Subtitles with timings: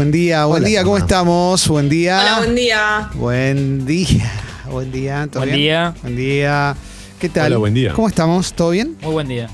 [0.00, 1.68] Buen día, buen Hola, día, ¿cómo estamos?
[1.68, 2.20] Buen día.
[2.20, 3.10] Hola, buen día.
[3.12, 4.32] Buen día.
[4.70, 5.60] Buen día, ¿todo Buen bien?
[5.60, 5.94] día.
[6.00, 6.76] Buen día.
[7.18, 7.48] ¿Qué tal?
[7.48, 7.92] Hola, buen día.
[7.92, 8.54] ¿Cómo estamos?
[8.54, 8.96] ¿Todo bien?
[9.02, 9.50] Muy buen día.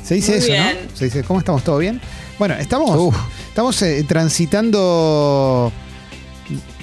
[0.00, 0.76] Se dice Muy eso, bien.
[0.88, 0.96] ¿no?
[0.96, 1.64] Se dice, ¿cómo estamos?
[1.64, 2.00] ¿Todo bien?
[2.38, 3.16] Bueno, estamos, Uf.
[3.48, 5.72] estamos eh, transitando.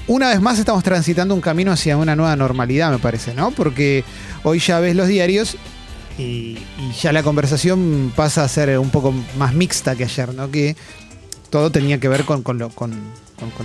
[0.08, 3.52] Una vez más estamos transitando un camino hacia una nueva normalidad, me parece, ¿no?
[3.52, 4.04] Porque
[4.44, 5.56] hoy ya ves los diarios
[6.18, 10.52] y, y ya la conversación pasa a ser un poco más mixta que ayer, ¿no?
[10.52, 10.76] Que
[11.50, 12.94] todo tenía que ver con, con con-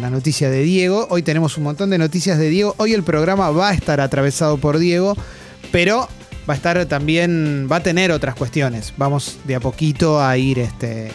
[0.00, 1.06] la noticia de Diego.
[1.10, 2.74] Hoy tenemos un montón de noticias de Diego.
[2.78, 5.16] Hoy el programa va a estar atravesado por Diego,
[5.72, 6.08] pero
[6.48, 8.92] va a estar también, va a tener otras cuestiones.
[8.96, 11.10] Vamos de a poquito a ir, este,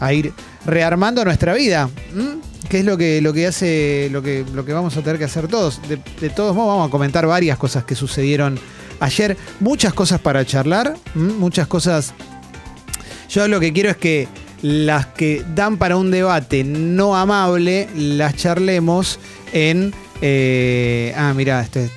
[0.00, 0.32] a ir
[0.66, 1.88] rearmando nuestra vida.
[2.14, 2.36] ¿m?
[2.68, 5.24] ¿Qué es lo que, lo que hace, lo que, lo que vamos a tener que
[5.24, 5.80] hacer todos?
[5.88, 8.58] De, de todos modos, vamos a comentar varias cosas que sucedieron
[9.00, 9.36] ayer.
[9.60, 12.12] Muchas cosas para charlar, muchas cosas
[13.28, 14.28] yo lo que quiero es que
[14.62, 19.18] las que dan para un debate no amable las charlemos
[19.52, 19.92] en.
[20.20, 21.90] eh, ah, mira, este,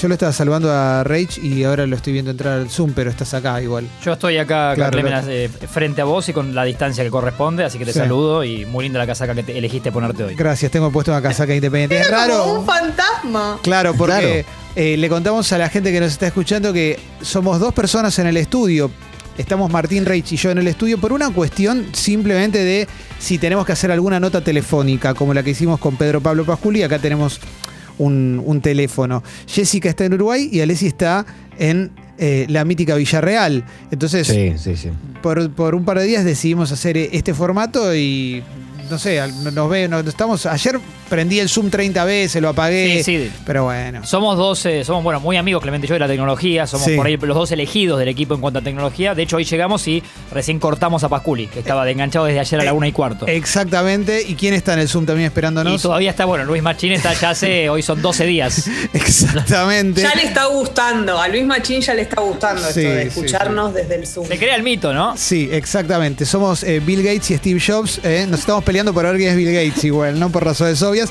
[0.00, 3.10] yo lo estaba salvando a Rage y ahora lo estoy viendo entrar al Zoom, pero
[3.10, 3.86] estás acá igual.
[4.04, 5.26] Yo estoy acá, Claro, Clemen, claro.
[5.30, 7.98] eh, frente a vos y con la distancia que corresponde, así que te Sí.
[7.98, 10.34] saludo y muy linda la casaca que te elegiste ponerte hoy.
[10.34, 11.98] Gracias, tengo puesto una casaca independiente.
[12.00, 12.54] Es Como raro.
[12.60, 13.58] un fantasma.
[13.62, 14.44] Claro, porque Claro.
[14.76, 18.26] eh, le contamos a la gente que nos está escuchando que somos dos personas en
[18.26, 18.90] el estudio.
[19.38, 22.86] Estamos Martín Reich y yo en el estudio por una cuestión simplemente de
[23.18, 26.82] si tenemos que hacer alguna nota telefónica, como la que hicimos con Pedro Pablo Pasculi.
[26.82, 27.40] Acá tenemos
[27.98, 29.22] un, un teléfono.
[29.46, 31.24] Jessica está en Uruguay y Alessi está
[31.58, 33.64] en eh, la mítica Villarreal.
[33.90, 34.90] Entonces, Sí, sí, sí.
[35.22, 38.42] por, por un par de días decidimos hacer este formato y
[38.90, 39.18] no sé,
[39.54, 40.44] nos ve, nos estamos.
[40.44, 40.78] Ayer
[41.12, 43.02] prendí el Zoom 30 veces, lo apagué.
[43.04, 43.30] Sí, sí.
[43.44, 44.02] Pero bueno.
[44.06, 46.66] Somos dos, eh, somos bueno, muy amigos, Clemente y yo, de la tecnología.
[46.66, 46.96] Somos Sí.
[46.96, 49.14] por ahí los dos elegidos del equipo en cuanto a tecnología.
[49.14, 50.02] De hecho, hoy llegamos y
[50.32, 53.26] recién cortamos a Pasculi, que estaba de enganchado desde ayer a la una y cuarto.
[53.26, 54.22] Exactamente.
[54.26, 55.82] ¿Y quién está en el Zoom también y esperándonos?
[55.82, 58.70] todavía está, bueno, Luis Machín está ya hace, hoy son 12 días.
[58.94, 60.00] Exactamente.
[60.00, 61.20] Ya le está gustando.
[61.20, 64.26] A Luis Machín ya le está gustando Sí, esto de sí, escucharnos desde el Zoom.
[64.28, 65.14] Se crea el mito, ¿no?
[65.16, 66.24] Sí, exactamente.
[66.24, 68.00] Somos eh, Bill Gates y Steve Jobs.
[68.02, 68.26] eh.
[68.28, 71.01] Nos estamos peleando por ver quién es Bill Gates igual, no por razones obvias.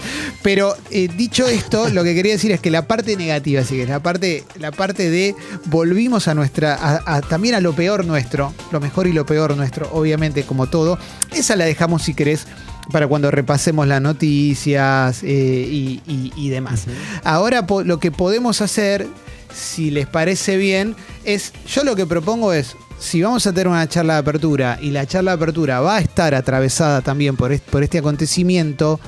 [0.44, 3.86] Pero eh, dicho esto, lo que quería decir es que la parte negativa, así que
[3.86, 5.36] la parte, la parte de
[5.66, 9.56] volvimos a nuestra, a- a- también a lo peor nuestro, lo mejor y lo peor
[9.58, 10.98] nuestro, obviamente como todo.
[11.34, 12.46] Esa la dejamos si querés
[12.92, 15.28] para cuando repasemos las noticias eh,
[15.70, 16.86] y, y- y demás.
[17.24, 19.08] Ahora lo que podemos hacer,
[19.54, 23.88] si les parece bien, es, yo lo que propongo es, si vamos a tener una
[23.90, 27.64] charla de apertura y la charla de apertura va a estar atravesada también por, est-
[27.64, 29.00] por este acontecimiento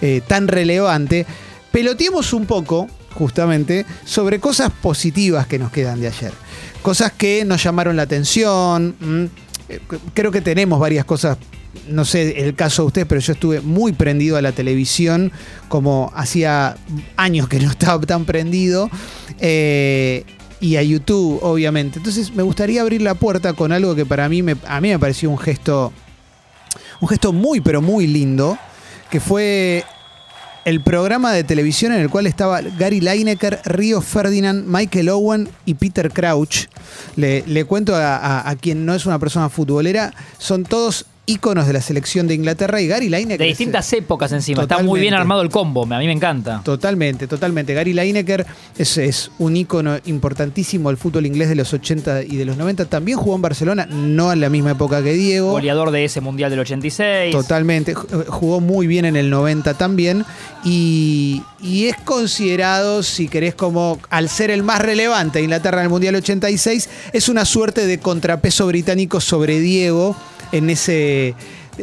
[0.00, 1.26] eh, tan relevante,
[1.72, 6.32] peloteemos un poco, justamente, sobre cosas positivas que nos quedan de ayer.
[6.82, 9.30] Cosas que nos llamaron la atención.
[9.68, 9.80] eh,
[10.12, 11.38] Creo que tenemos varias cosas
[11.88, 15.32] no sé el caso de ustedes, pero yo estuve muy prendido a la televisión,
[15.68, 16.76] como hacía
[17.16, 18.90] años que no estaba tan prendido,
[19.40, 20.24] eh,
[20.60, 21.98] y a YouTube, obviamente.
[21.98, 24.98] Entonces me gustaría abrir la puerta con algo que para mí me, a mí me
[24.98, 25.92] pareció un gesto,
[27.00, 28.58] un gesto muy, pero muy lindo,
[29.14, 29.84] que fue
[30.64, 35.74] el programa de televisión en el cual estaba Gary Lineker, Río Ferdinand, Michael Owen y
[35.74, 36.66] Peter Crouch.
[37.14, 41.66] Le, le cuento a, a- a quien no es una persona futbolera, son todos íconos
[41.66, 43.38] de la selección de Inglaterra y Gary Lineker.
[43.38, 44.62] De es- distintas épocas encima.
[44.62, 46.60] Está muy bien armado el combo, a mí me encanta.
[46.64, 47.72] Totalmente, totalmente.
[47.72, 48.44] Gary Lineker
[48.76, 52.84] es, es un ícono importantísimo del fútbol inglés de los 80 y de los 90.
[52.86, 55.52] También jugó en Barcelona, no en la misma época que Diego.
[55.52, 57.32] Goleador de ese Mundial del 86.
[57.32, 57.94] Totalmente.
[57.94, 60.24] Ju- Jugó muy bien en el 90 también.
[60.64, 65.84] Y, y es considerado, si querés, como al ser el más relevante de Inglaterra en
[65.84, 70.16] el Mundial 86, es una suerte de contrapeso británico sobre Diego
[70.56, 71.34] en ese.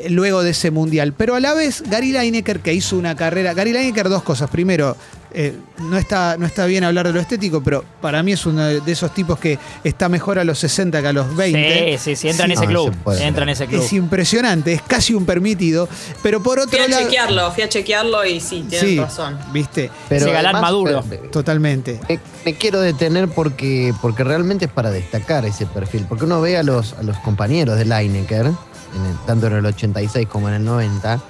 [0.10, 1.14] Luego de ese mundial.
[1.14, 3.54] Pero a la vez, Gary Lineker, que hizo una carrera.
[3.54, 4.50] Gary Lineker, dos cosas.
[4.50, 4.96] Primero,
[5.34, 8.66] eh, no, está, no está bien hablar de lo estético, pero para mí es uno
[8.66, 11.98] de esos tipos que está mejor a los 60 que a los 20.
[11.98, 12.94] Sí, sí, sí, entra en ese club.
[13.20, 13.82] Entra en ese club.
[13.82, 15.88] Es impresionante, es casi un permitido.
[16.22, 17.04] Pero por Fui otro a lado.
[17.04, 19.38] chequearlo, fui a chequearlo y sí, tienen Sí, razón.
[19.54, 21.04] viste, Pero Ese galán además, maduro.
[21.12, 22.00] eh, totalmente.
[22.10, 26.06] Me, me quiero detener porque, porque realmente es para destacar ese perfil.
[26.10, 28.52] Porque uno ve a los, a los compañeros de Lineker,
[28.96, 31.22] en el- tanto en el 86 como en el 90,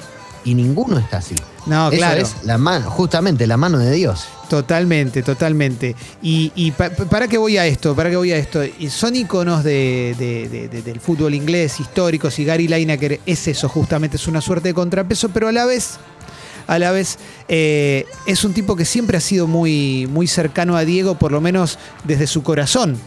[0.43, 1.35] y ninguno está así.
[1.67, 2.21] No, Eso claro.
[2.21, 4.25] es la mano, justamente la mano de Dios.
[4.49, 5.95] Totalmente, totalmente.
[6.23, 8.63] Y, y pa- pa- para qué voy a esto, para qué voy a esto.
[8.65, 13.47] Y son iconos de, de- de- de- del fútbol inglés, históricos, y Gary Lineker es
[13.47, 15.91] eso, justamente, es una suerte de contrapeso, pero a la vez,
[16.67, 20.83] a la vez, eh, es un tipo que siempre ha sido muy, muy cercano a
[20.83, 22.97] Diego, por lo menos desde su corazón.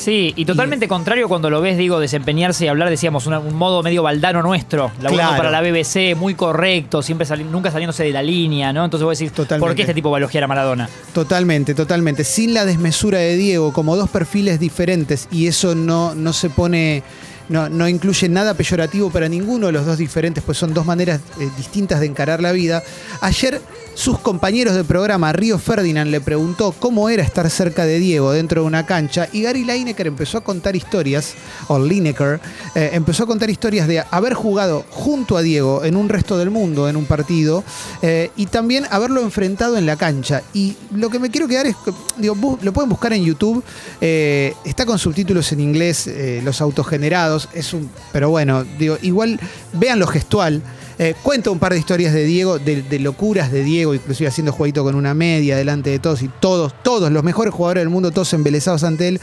[0.00, 3.82] Sí, y totalmente contrario cuando lo ves, digo, desempeñarse y hablar, decíamos, una- un modo
[3.82, 5.36] medio baldano nuestro, Claro.
[5.36, 8.86] para la BBC, muy correcto, siempre sali- nunca saliéndose de la línea, ¿no?
[8.86, 9.66] Entonces vos decís, Totalmente.
[9.68, 10.88] ¿por qué este tipo va a elogiar a Maradona?
[11.12, 12.24] Totalmente, totalmente.
[12.24, 17.02] Sin la desmesura de Diego, como dos perfiles diferentes, y eso no, no se pone.
[17.50, 21.20] No, no incluye nada peyorativo para ninguno de los dos diferentes, pues son dos maneras
[21.40, 22.82] eh, distintas de encarar la vida.
[23.20, 23.60] Ayer
[24.00, 28.62] sus compañeros de programa, Río Ferdinand, le preguntó cómo era estar cerca de Diego dentro
[28.62, 31.34] de una cancha y Gary Lineker empezó a contar historias,
[31.68, 32.40] o Lineker,
[32.74, 36.48] eh, empezó a contar historias de haber jugado junto a Diego en un resto del
[36.48, 37.62] mundo, en un partido,
[38.00, 40.42] eh, y también haberlo enfrentado en la cancha.
[40.54, 41.76] Y lo que me quiero quedar es,
[42.16, 43.62] digo, lo pueden buscar en YouTube,
[44.00, 46.08] eh, está con subtítulos en inglés,
[46.42, 49.38] los autogenerados, es un, pero bueno, digo, igual
[49.74, 50.62] vean lo gestual.
[51.02, 54.84] Eh, cuenta un par de historias de Diego, de, locuras de Diego, inclusive haciendo jueguito
[54.84, 58.34] con una media delante de todos y todos, todos los mejores jugadores del mundo, todos
[58.34, 59.20] embelesados ante él.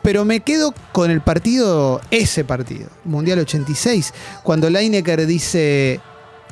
[0.00, 6.00] Pero me quedo con el partido, ese partido, Mundial 86, cuando Lineker dice,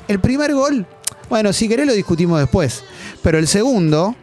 [0.07, 0.85] el primer gol,
[1.31, 2.85] bueno, si querés lo discutimos después,
[3.23, 4.15] pero el segundo,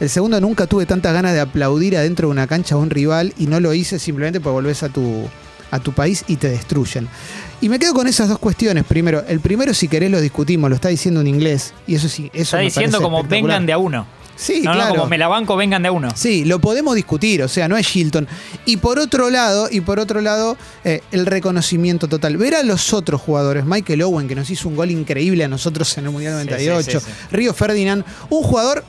[0.00, 3.34] el segundo nunca tuve tantas ganas de aplaudir adentro de una cancha a un rival
[3.38, 5.28] y no lo hice simplemente porque volvés a tu,
[5.70, 7.08] a tu país y te destruyen.
[7.62, 8.84] Y me quedo con esas dos cuestiones.
[8.84, 11.74] Primero, el primero, si querés, lo discutimos, lo está diciendo en inglés.
[11.86, 13.42] Y eso sí, eso Está me diciendo parece como espectacular.
[13.58, 14.06] vengan de a uno.
[14.36, 14.88] Sí, no, claro.
[14.88, 16.08] no, como me la banco, vengan de a uno.
[16.14, 18.26] Sí, lo podemos discutir, o sea, no es Shilton.
[18.64, 22.38] Y por otro lado, y por otro lado, eh, el reconocimiento total.
[22.38, 25.98] Ver a los otros jugadores, Michael Owen, que nos hizo un gol increíble a nosotros
[25.98, 27.26] en el Mundial Sí, 98, sí, sí, sí.
[27.36, 28.82] Río Ferdinand, un jugador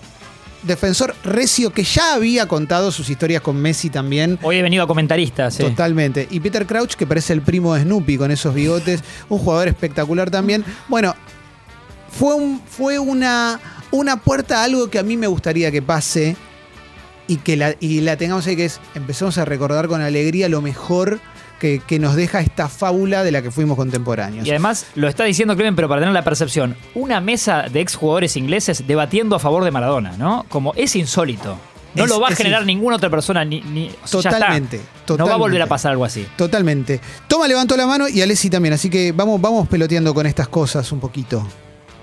[0.64, 4.40] defensor recio que ya había contado sus historias con Messi también.
[4.42, 5.64] Hoy he venido a comentarista, sí.
[5.64, 6.28] Totalmente.
[6.30, 10.30] Y Peter Crouch, que parece el primo de Snoopy con esos bigotes, un jugador espectacular
[10.30, 10.64] también.
[10.88, 11.16] Bueno,
[12.10, 13.60] fue, un, fue una,
[13.92, 16.36] una puerta a algo que a mí me gustaría que pase
[17.28, 20.62] y que la, y la tengamos ahí, que es empecemos a recordar con alegría lo
[20.62, 21.20] mejor
[21.62, 24.46] que, que nos deja esta fábula de la que fuimos contemporáneos.
[24.48, 28.36] Y además lo está diciendo Clemen, pero para tener la percepción, una mesa de exjugadores
[28.36, 30.44] ingleses debatiendo a favor de Maradona, ¿no?
[30.50, 31.58] Como es insólito.
[31.94, 34.10] No Es- lo va a generar ninguna otra persona, ni, ya está.
[34.32, 35.38] Totalmente, No va a totalmente.
[35.40, 36.26] volver a pasar algo así.
[36.36, 37.00] Totalmente.
[37.28, 40.92] Toma levantó la mano y Alessi también, así que vamos, vamos peloteando con estas cosas
[40.92, 41.46] un poquito.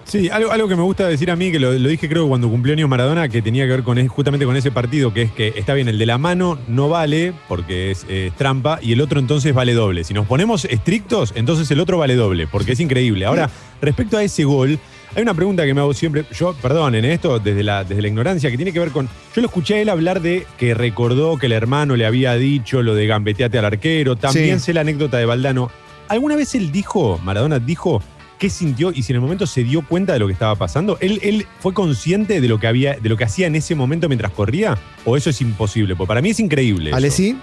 [0.08, 2.48] Sí, algo, algo que me gusta decir a mí, que lo, lo dije creo cuando
[2.48, 5.32] cumplió años Maradona, que tenía que ver con es- justamente con ese partido, que es
[5.32, 9.02] que está bien, el de la mano no vale porque es, eh, trampa y el
[9.02, 10.04] otro entonces vale doble.
[10.04, 13.26] Si nos ponemos estrictos, entonces el otro vale doble, porque es increíble.
[13.26, 13.50] Ahora,
[13.82, 14.78] respecto a ese gol,
[15.14, 18.50] hay una pregunta que me hago siempre, yo, perdonen esto, desde la, desde la ignorancia,
[18.50, 21.44] que tiene que ver con, yo lo escuché a él hablar de que recordó que
[21.46, 24.66] el hermano le había dicho lo de gambeteate al arquero, también Sí.
[24.66, 25.70] sé la anécdota de Valdano.
[26.08, 28.02] ¿Alguna vez él dijo, Maradona dijo,
[28.38, 30.96] qué sintió y si en el momento se dio cuenta de lo que estaba pasando?
[31.00, 34.08] ¿Él, él fue consciente de lo que había, de lo que hacía en ese momento
[34.08, 34.78] mientras corría?
[35.04, 35.96] ¿O eso es imposible?
[35.96, 36.90] Porque para mí es increíble.
[36.90, 36.96] eso.
[36.96, 37.38] Alessi,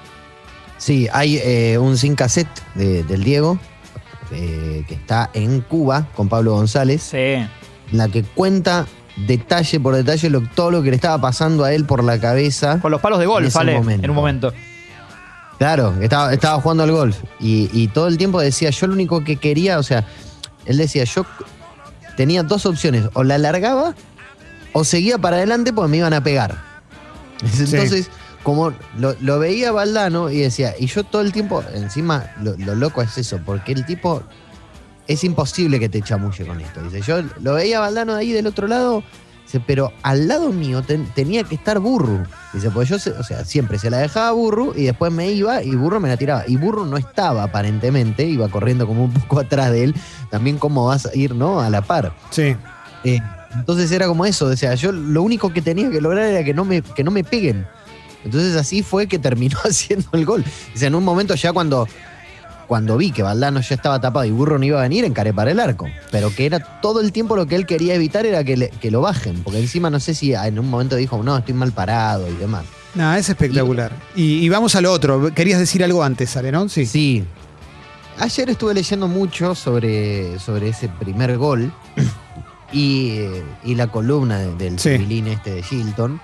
[0.78, 3.58] Sí, hay eh, un sin cassette de- del Diego
[4.32, 7.18] eh, que está en Cuba con Pablo González, Sí.
[7.18, 7.50] en
[7.92, 11.86] la que cuenta detalle por detalle lo- todo lo que le estaba pasando a él
[11.86, 12.80] por la cabeza.
[12.82, 13.74] Con los palos de En golf, ese ¿vale?
[13.76, 14.04] momento.
[14.04, 14.54] En un momento.
[15.58, 19.24] Claro, estaba, estaba jugando al golf y, y todo el tiempo decía, yo lo único
[19.24, 20.06] que quería, o sea,
[20.66, 21.26] él decía, yo
[22.18, 23.96] tenía dos opciones, o la largaba
[24.74, 26.58] o seguía para adelante porque me iban a pegar.
[27.42, 28.10] Entonces,
[28.44, 32.76] como lo, lo veía Valdano y decía, y yo todo el tiempo, encima lo, lo
[32.76, 34.22] loco es eso, porque el tipo
[35.08, 36.82] es imposible que te chamulle con esto.
[36.82, 39.04] Dice, yo lo veía a Valdano ahí del otro lado,
[39.46, 42.24] dice, pero al lado mío ten- tenía que estar Burru.
[42.54, 45.64] Dice, pues yo, se- o sea, siempre se la dejaba Burru y después me iba
[45.64, 46.44] y Burru me la tiraba.
[46.48, 49.96] Y Burru no estaba aparentemente, iba corriendo como un poco atrás de él.
[50.30, 51.62] También cómo vas a ir, ¿no?
[51.62, 52.14] A la par.
[52.32, 52.56] sí.
[53.04, 53.20] Eh,
[53.54, 56.54] entonces era como eso, o sea, yo lo único que tenía que lograr era que
[56.54, 57.66] no me, que no me peguen.
[58.26, 60.44] Entonces así fue que terminó haciendo el gol.
[60.74, 61.88] O sea, en un momento ya cuando,
[62.68, 65.52] cuando vi que Valdano ya estaba tapado y Burro no iba a venir, encaré para
[65.52, 65.88] el arco.
[66.12, 68.92] Pero que era todo el tiempo lo que él quería evitar era que, le- que
[68.92, 69.44] lo bajen.
[69.44, 72.64] Porque encima no sé si en un momento dijo, no, estoy mal parado y demás.
[72.96, 73.92] No, es espectacular.
[74.16, 75.34] Y, y vamos a lo otro.
[75.34, 76.68] Querías decir algo antes, Ale, ¿no?
[76.70, 76.86] Sí.
[76.86, 77.24] Sí.
[78.20, 81.74] Ayer estuve leyendo mucho sobre, sobre ese primer gol
[82.72, 83.20] y,
[83.64, 84.92] y la columna de- del Sí.
[84.92, 86.20] civilín este de Shilton.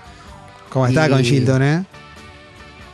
[0.70, 1.84] Como está Y- con Shilton, ¿eh?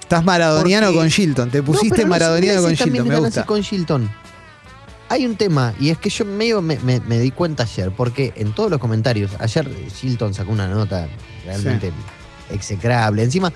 [0.08, 1.50] Estás maradoniano Porque- con Shilton.
[1.50, 3.08] Te No, pusiste los maradoniano con Shilton.
[3.08, 3.44] Me gusta.
[3.44, 4.10] con Shilton.
[5.10, 8.32] Hay un tema, y es que yo medio me, me- me di cuenta ayer, porque
[8.36, 9.68] en todos los comentarios, ayer
[10.00, 11.08] Shilton sacó una nota
[11.44, 11.92] realmente
[12.50, 13.22] execrable.
[13.22, 13.52] Encima,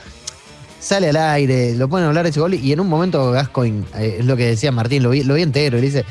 [0.78, 3.84] sale al aire, lo ponen a hablar de ese gol, y en un momento Gascoigne,
[3.96, 6.04] eh, es lo que decía Martín, lo vi, lo vi entero, y le dice,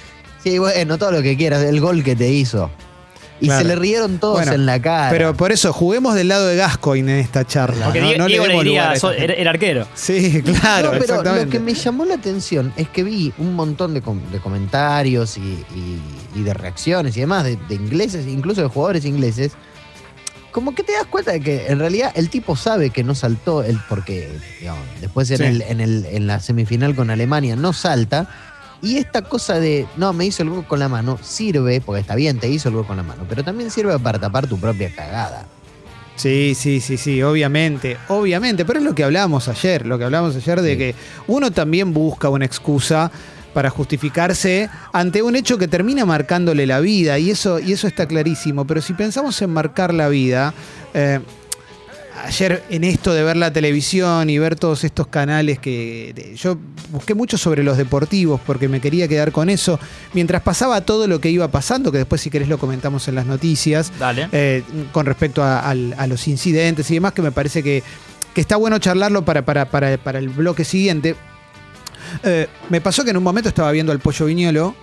[0.44, 2.72] sí, bueno, todo lo que quieras, el gol que te hizo.
[3.42, 3.62] Y Claro.
[3.64, 5.10] se le rieron todos Bueno, en la cara.
[5.10, 7.86] Pero por eso, juguemos del lado de Gascoigne en esta charla.
[7.86, 9.88] Porque no, no Diego le demos lugar so- era, era arquero.
[9.96, 11.46] Sí, claro, No, pero exactamente.
[11.46, 15.38] lo que me llamó la atención es que vi un montón de, com- de comentarios
[15.38, 16.00] y, y-
[16.36, 19.54] y de reacciones y demás de, de ingleses, incluso de jugadores ingleses.
[20.52, 23.64] Como que te das cuenta de que en realidad el tipo sabe que no saltó,
[23.64, 24.30] el, porque
[24.60, 25.44] digamos, después en, Sí.
[25.46, 28.30] el, en, el- en la semifinal con Alemania no salta.
[28.82, 32.16] Y esta cosa de, no, me hizo el gol con la mano, sirve, porque está
[32.16, 34.94] bien, te hizo el gol con la mano, pero también sirve para tapar tu propia
[34.94, 35.46] cagada.
[36.16, 40.36] Sí, sí, sí, sí, obviamente, obviamente, pero es lo que hablábamos ayer, lo que hablábamos
[40.36, 40.78] ayer de Sí.
[40.78, 40.96] que
[41.28, 43.12] uno también busca una excusa
[43.54, 48.08] para justificarse ante un hecho que termina marcándole la vida y eso, y eso está
[48.08, 50.54] clarísimo, pero si pensamos en marcar la vida,
[50.94, 51.20] eh,
[52.24, 56.58] ayer en esto de ver la televisión y ver todos estos canales que yo
[56.92, 59.80] busqué mucho sobre los deportivos porque me quería quedar con eso,
[60.14, 63.26] mientras pasaba todo lo que iba pasando, que después si querés lo comentamos en las
[63.26, 64.28] noticias, Dale.
[64.32, 65.74] eh, con respecto a,
[66.08, 67.84] los incidentes y demás, que me parece que,
[68.34, 71.16] que está bueno charlarlo para, para, para, para el bloque siguiente.
[72.24, 74.76] Eh, me pasó que en un momento estaba viendo al Pollo Viñolo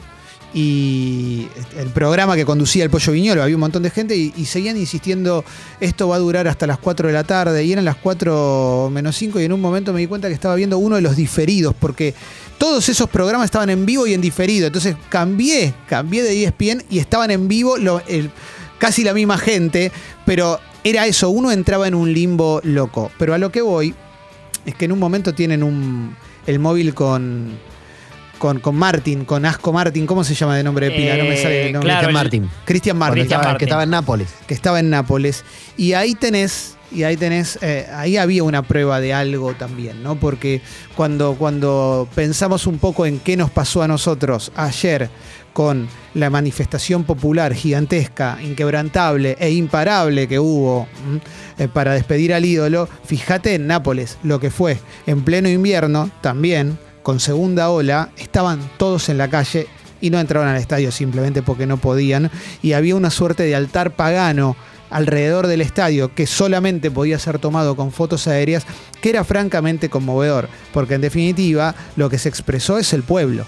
[0.55, 4.77] y el programa que conducía el Pollo Viñolo, había un montón de gente y, seguían
[4.77, 5.45] insistiendo,
[5.79, 9.17] esto va a durar hasta las 4 de la tarde y eran las 4 menos
[9.17, 11.75] 5 y en un momento me di cuenta que estaba viendo uno de los diferidos
[11.79, 12.15] porque
[12.57, 16.99] todos esos programas estaban en vivo y en diferido, entonces cambié, cambié de ESPN y
[16.99, 17.77] estaban en vivo
[18.79, 19.93] casi la misma gente,
[20.25, 23.95] pero era eso, uno entraba en un limbo loco, pero a lo que voy
[24.65, 27.59] es que en un momento tienen un, el móvil con...
[28.39, 31.17] Con, con Martin, con Asco Martin, ¿cómo se llama de nombre de pila?
[31.17, 31.91] no me Eh, sale el nombre.
[31.91, 32.43] Cristian Martin.
[32.43, 33.59] que Cristian estaba, Martin.
[33.59, 34.29] que estaba en Nápoles.
[34.47, 35.45] que estaba en Nápoles.
[35.77, 40.15] Y ahí tenés, y ahí tenés, eh, ahí había una prueba de algo también, ¿no?
[40.21, 40.63] Porque
[40.95, 45.11] cuando, cuando pensamos un poco en qué nos pasó a nosotros ayer
[45.53, 50.87] con la manifestación popular gigantesca, inquebrantable e imparable que hubo
[51.59, 54.79] eh, para despedir al ídolo, fíjate en Nápoles, lo que fue
[55.09, 56.79] en pleno invierno también,
[57.09, 59.67] con segunda ola, estaban todos en la calle
[59.99, 62.31] y no entraban al estadio simplemente porque no podían.
[62.61, 64.57] Y había una suerte de altar pagano
[64.91, 68.67] alrededor del estadio que solamente podía ser tomado con fotos aéreas,
[69.01, 73.47] que era francamente conmovedor, porque en definitiva lo que se expresó es el pueblo.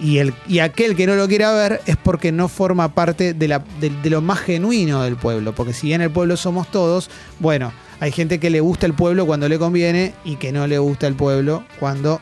[0.00, 3.48] Y, el, y aquel que no lo quiera ver es porque no forma parte de,
[3.48, 7.72] la, de lo más genuino del pueblo, porque si bien el pueblo somos todos, bueno,
[7.98, 11.08] hay gente que le gusta el pueblo cuando le conviene y que no le gusta
[11.08, 12.20] el pueblo cuando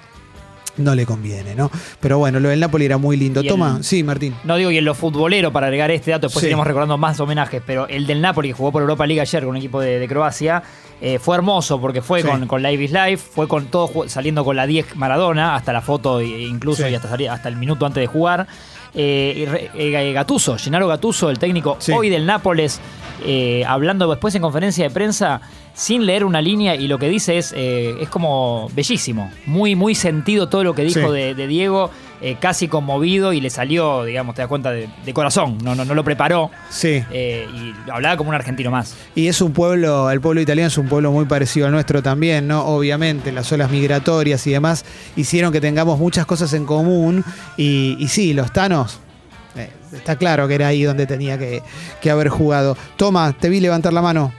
[0.78, 1.70] no le conviene, ¿no?
[2.00, 3.42] Pero bueno, lo del Napoli era muy lindo.
[3.42, 4.34] Toma, el- sí, Martín.
[4.44, 6.46] No digo y en lo futbolero, para agregar este dato, después Sí.
[6.46, 9.50] iremos recordando más homenajes, pero el del Napoli que jugó por Europa League ayer con
[9.50, 10.62] un equipo de, de Croacia,
[11.00, 12.28] eh, fue hermoso porque fue Sí.
[12.28, 15.80] con, con Live is Life, fue con todo saliendo con la 10 Maradona, hasta la
[15.82, 16.90] foto e incluso Sí.
[16.90, 18.46] y hasta, hasta el minuto antes de jugar.
[18.94, 21.92] Eh, eh, Gattuso, Gennaro Gattuso, el técnico Sí.
[21.92, 22.80] hoy del Nápoles,
[23.24, 25.40] eh, hablando después en conferencia de prensa,
[25.74, 29.30] sin leer una línea, y lo que dice es, eh, es como bellísimo.
[29.46, 31.14] Muy, muy sentido todo lo que dijo Sí.
[31.14, 31.90] de, de Diego,
[32.22, 35.58] eh, casi conmovido y le salió, digamos, te das cuenta, de, de corazón.
[35.62, 36.50] No, no, no lo preparó.
[36.70, 37.04] Sí.
[37.10, 38.94] eh, y hablaba como un argentino más.
[39.14, 42.48] Y es un pueblo, el pueblo italiano es un pueblo muy parecido al nuestro también,
[42.48, 42.64] ¿no?
[42.64, 44.84] Obviamente, las olas migratorias y demás
[45.16, 47.24] hicieron que tengamos muchas cosas en común.
[47.56, 49.00] Y, y sí, los tanos,
[49.56, 51.62] eh, está claro que era ahí donde tenía que,
[52.00, 52.76] que haber jugado.
[52.96, 54.32] Toma, te vi levantar la mano.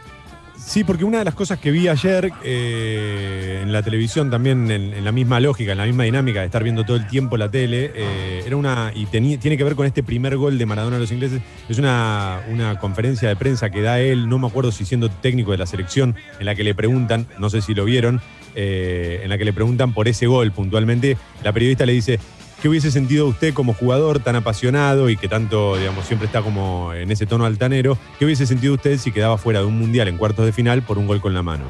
[0.65, 5.03] Sí, porque una de las cosas que vi ayer eh, en la televisión también, en,
[5.03, 7.91] la misma lógica, en la misma dinámica de estar viendo todo el tiempo la tele,
[7.93, 8.91] eh, era una.
[8.95, 11.41] y tiene que ver con este primer gol de Maradona a los ingleses.
[11.69, 15.51] Es una, una conferencia de prensa que da él, no me acuerdo si siendo técnico
[15.51, 18.21] de la selección, en la que le preguntan, no sé si lo vieron,
[18.55, 21.17] eh, en la que le preguntan por ese gol puntualmente.
[21.43, 22.19] La periodista le dice.
[22.63, 26.93] ¿Qué hubiese sentido usted como jugador tan apasionado y que tanto, digamos, siempre está como
[26.93, 27.97] en ese tono altanero?
[28.17, 30.97] ¿Qué hubiese sentido usted si quedaba fuera de un mundial en cuartos de final por
[30.97, 31.65] un gol con la mano?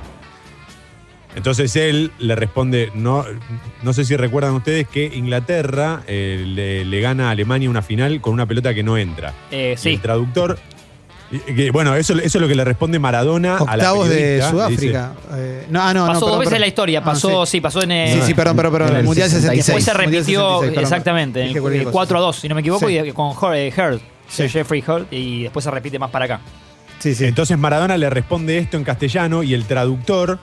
[1.35, 3.25] Entonces él le responde, no,
[3.81, 8.21] no sé si recuerdan ustedes que Inglaterra eh, le, le gana a Alemania una final
[8.21, 9.33] con una pelota que no entra.
[9.50, 9.93] Eh, sí.
[9.93, 10.59] el traductor,
[11.39, 15.13] que, bueno, eso, eso es lo que le responde Maradona a la Octavos de Sudáfrica.
[15.33, 16.99] Eh, no, ah, no, pasó no, dos veces en la historia.
[16.99, 17.51] Ah, Pasó, sí.
[17.57, 17.61] sí.
[17.61, 17.91] pasó en.
[17.91, 18.87] eh, Sí, sí, perdón, perdón, perdón.
[18.89, 19.65] en El el Mundial 66.
[19.65, 19.65] 66.
[19.65, 20.83] Después se repitió 66, perdón.
[20.83, 21.93] exactamente, en el cualquier cosa.
[21.93, 22.97] 4 a 2, si no me equivoco, Sí.
[22.99, 23.99] y con Hurd,
[24.29, 24.47] Sí.
[24.49, 26.41] Jeffrey Hurd, y después se repite más para acá.
[26.99, 27.25] Sí, sí.
[27.25, 30.39] Entonces Maradona le responde esto en castellano y el traductor,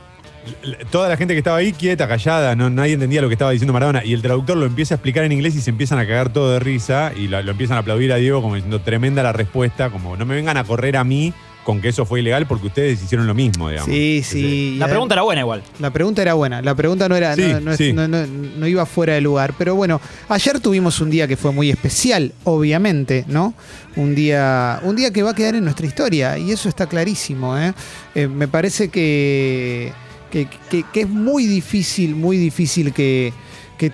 [0.90, 3.72] toda la gente que estaba ahí quieta, callada, no, nadie entendía lo que estaba diciendo
[3.72, 6.32] Maradona y el traductor lo empieza a explicar en inglés y se empiezan a cagar
[6.32, 9.32] todo de risa y lo, lo empiezan a aplaudir a Diego como diciendo tremenda la
[9.32, 11.32] respuesta, como no me vengan a correr a mí
[11.64, 13.90] con que eso fue ilegal porque ustedes hicieron lo mismo, digamos.
[13.94, 14.76] Sí, sí.
[14.78, 15.62] La pregunta era buena igual.
[15.78, 17.92] La pregunta era buena, la pregunta no era, Sí, no, no es- sí.
[17.92, 19.52] no- no- no iba fuera de lugar.
[19.58, 23.52] Pero bueno, ayer tuvimos un día que fue muy especial, obviamente, ¿no?
[23.96, 27.56] Un día, un día que va a quedar en nuestra historia, y eso está clarísimo,
[27.58, 27.74] ¿eh?
[28.14, 29.92] Eh, me parece que,
[30.30, 30.48] que,
[30.94, 33.32] es muy difícil, muy difícil que,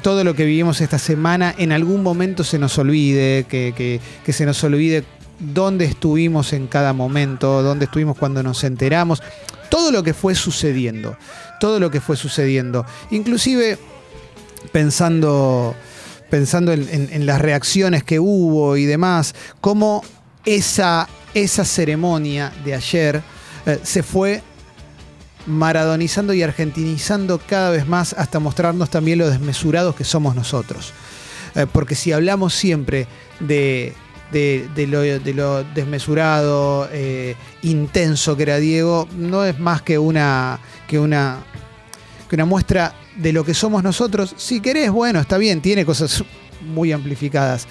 [0.03, 4.01] todo lo que vivimos esta semana en algún momento se nos olvide, que,
[4.33, 5.05] se nos olvide
[5.39, 9.23] dónde estuvimos en cada momento, dónde estuvimos cuando nos enteramos,
[9.71, 11.17] todo lo que fue sucediendo,
[11.61, 13.79] todo lo que fue sucediendo, inclusive
[14.73, 15.75] pensando,
[16.31, 20.03] pensando en, en- en las reacciones que hubo y demás, cómo
[20.45, 23.23] esa, esa ceremonia de ayer
[23.67, 24.43] eh, se fue
[25.47, 30.93] maradonizando y argentinizando cada vez más hasta mostrarnos también lo desmesurados que somos nosotros.
[31.55, 33.07] Eh, porque si hablamos siempre
[33.41, 33.95] de,
[34.33, 40.59] de- lo, de lo desmesurado, eh, intenso que era Diego, no es más que una,
[40.89, 41.39] que una,
[42.29, 44.35] que una muestra de lo que somos nosotros.
[44.37, 46.23] Si querés, bueno, está bien, tiene cosas
[46.61, 47.67] muy amplificadas.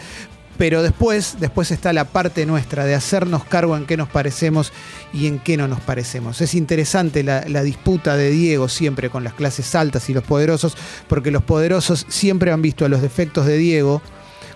[0.57, 4.71] Pero después, después está la parte nuestra de hacernos cargo en qué nos parecemos
[5.13, 6.39] y en qué no nos parecemos.
[6.39, 11.31] Es interesante la, disputa de Diego siempre con las clases altas y los poderosos, porque
[11.31, 14.01] los poderosos siempre han visto a los defectos de Diego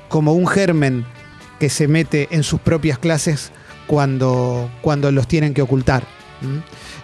[0.07, 1.05] como un germen
[1.59, 3.51] que se mete en sus propias clases
[3.87, 6.03] cuando, cuando los tienen que ocultar.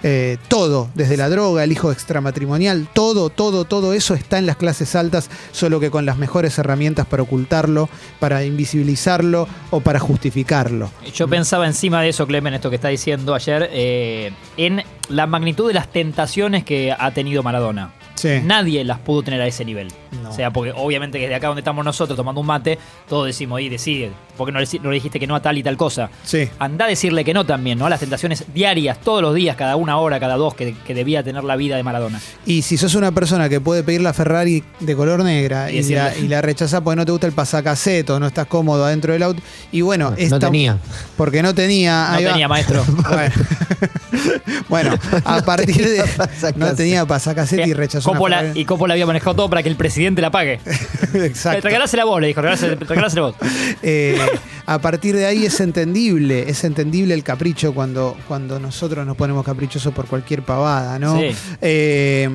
[0.04, 4.58] Eh, todo, desde la droga, el hijo extramatrimonial, todo, todo, todo eso está en las
[4.58, 10.92] clases altas, solo que con las mejores herramientas para ocultarlo, para invisibilizarlo o para justificarlo.
[11.14, 15.68] Yo pensaba encima de eso, Clemen, esto que está diciendo ayer, eh, en la magnitud
[15.68, 17.94] de las tentaciones que ha tenido Maradona.
[18.16, 18.40] Sí.
[18.44, 19.90] Nadie las pudo tener a ese nivel.
[20.24, 20.30] No.
[20.30, 23.60] O sea, porque obviamente que desde acá donde estamos nosotros tomando un mate, todos decimos,
[23.62, 25.76] y decide, ¿por qué no le, no le dijiste que no a tal y tal
[25.78, 26.10] cosa?
[26.24, 26.50] Sí.
[26.60, 27.86] Anda a decirle que no también, ¿no?
[27.86, 31.24] A las tentaciones diarias, todos los días, cada una hora, cada dos, que, que debía
[31.24, 32.22] tener la vida de Maradona.
[32.46, 35.84] Y si sos una persona que puede pedir la Ferrari de color negra Y y,
[35.94, 39.24] la, y la rechazás porque no te gusta el pasacaseto, no estás cómodo adentro del
[39.24, 39.42] auto,
[39.72, 40.78] y bueno, No esta- tenía.
[41.18, 42.08] Porque no tenía.
[42.10, 42.32] No ahí va.
[42.32, 42.84] tenía maestro.
[43.10, 43.34] Bueno,
[44.70, 46.04] Bueno, a partir de.
[46.56, 48.60] No tenía pasacasete y rechazó una Coppola, Ferrari.
[48.60, 50.60] y Coppola había manejado todo para que el presidente la pague.
[51.14, 51.62] Exacto.
[51.62, 53.36] Regalásela vos, le dijo, regalásela, vos.
[53.82, 54.18] Eh,
[54.66, 59.46] a partir de ahí es entendible, es entendible el capricho cuando, cuando nosotros nos ponemos
[59.46, 61.20] caprichosos por cualquier pavada, ¿no?
[61.20, 61.36] Sí.
[61.62, 62.30] Eh,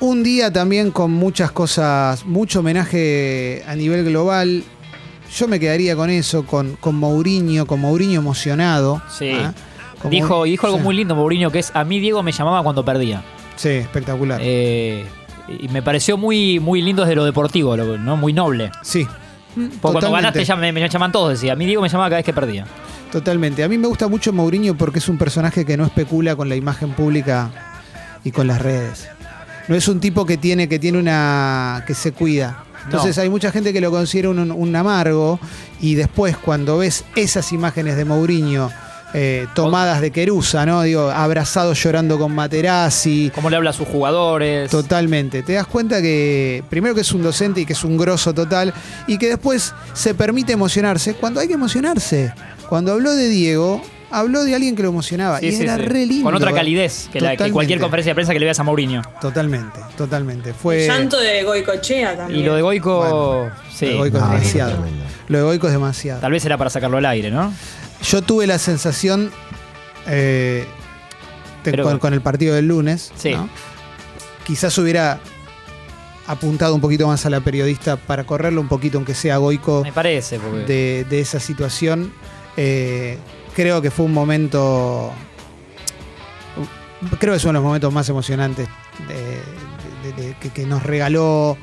[0.00, 4.62] un día también con muchas cosas, mucho homenaje a nivel global.
[5.36, 9.02] Yo me quedaría con eso, con, con Mourinho, con Mourinho emocionado.
[9.10, 9.32] Sí.
[10.00, 12.84] Con Dijo, dijo algo muy lindo, Mourinho, que es a mí Diego me llamaba cuando
[12.84, 13.24] perdía.
[13.58, 14.40] Sí, espectacular.
[14.42, 15.04] Eh,
[15.60, 18.16] y me pareció muy, muy lindo desde lo deportivo, lo- ¿no?
[18.16, 18.70] Muy noble.
[18.82, 19.06] sí.
[19.80, 21.54] Porque cuando ganaste ya me, me llaman todos, decía.
[21.54, 22.64] A mí Diego me llamaba cada vez que perdía.
[23.10, 23.64] Totalmente.
[23.64, 26.54] A mí me gusta mucho Mourinho porque es un personaje que no especula con la
[26.54, 27.50] imagen pública
[28.22, 29.08] y con las redes.
[29.66, 31.82] No es un tipo que tiene, que tiene una.
[31.88, 32.62] que se cuida.
[32.84, 33.22] Entonces No.
[33.24, 35.40] hay mucha gente que lo considera un, un amargo
[35.80, 38.70] y después cuando ves esas imágenes de Mourinho
[39.14, 40.82] eh, tomadas de Querusa, ¿no?
[40.82, 43.30] Digo, abrazado llorando con Materazzi.
[43.34, 44.70] Cómo le habla a sus jugadores.
[44.70, 45.42] Totalmente.
[45.42, 48.72] Te das cuenta que primero que es un docente y que es un grosso total
[49.06, 52.32] y que después se permite emocionarse cuando hay que emocionarse.
[52.68, 55.82] Cuando habló de Diego, habló de alguien que lo emocionaba Sí, y sí, era sí.
[55.82, 56.24] re lindo.
[56.24, 59.00] Con otra calidez que, la- que cualquier conferencia de prensa que le veas a Mourinho.
[59.22, 60.50] Totalmente, totalmente.
[60.50, 62.40] El Fue llanto de Goicochea también.
[62.40, 63.86] Y lo de Goico, Bueno, sí.
[63.86, 64.84] lo de Goico es No, demasiado.
[65.28, 66.20] Lo de Goico es demasiado.
[66.20, 67.52] Tal vez era para sacarlo al aire, ¿no?
[68.02, 69.30] Yo tuve la sensación
[70.06, 70.66] eh,
[71.62, 73.12] Pero- con, con el partido del lunes.
[73.16, 73.32] Sí.
[73.34, 73.48] ¿no?
[74.46, 75.20] Quizás hubiera
[76.26, 79.82] apuntado un poquito más a la periodista para correrlo un poquito, aunque sea Goico.
[79.82, 82.12] Me parece, porque de, de esa situación.
[82.56, 83.18] Eh,
[83.54, 85.12] creo que fue un momento.
[87.20, 88.68] Creo que es uno de los momentos más emocionantes
[89.06, 91.56] de- de- de- que, que nos regaló,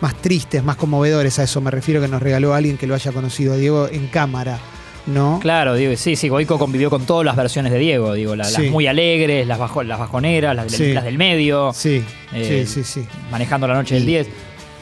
[0.00, 3.12] más tristes, más conmovedores a eso me refiero, que nos regaló alguien que lo haya
[3.12, 4.58] conocido a Diego en cámara,
[5.06, 5.38] ¿no?
[5.40, 8.62] Claro, digo, sí, sí, Goico convivió con todas las versiones de Diego, digo, la- Sí.
[8.62, 10.92] las muy alegres, las, bajo- las bajoneras, las, del- Sí.
[10.92, 13.06] las del medio, Sí, Eh, sí, sí, sí.
[13.30, 14.28] manejando la noche del Y- 10.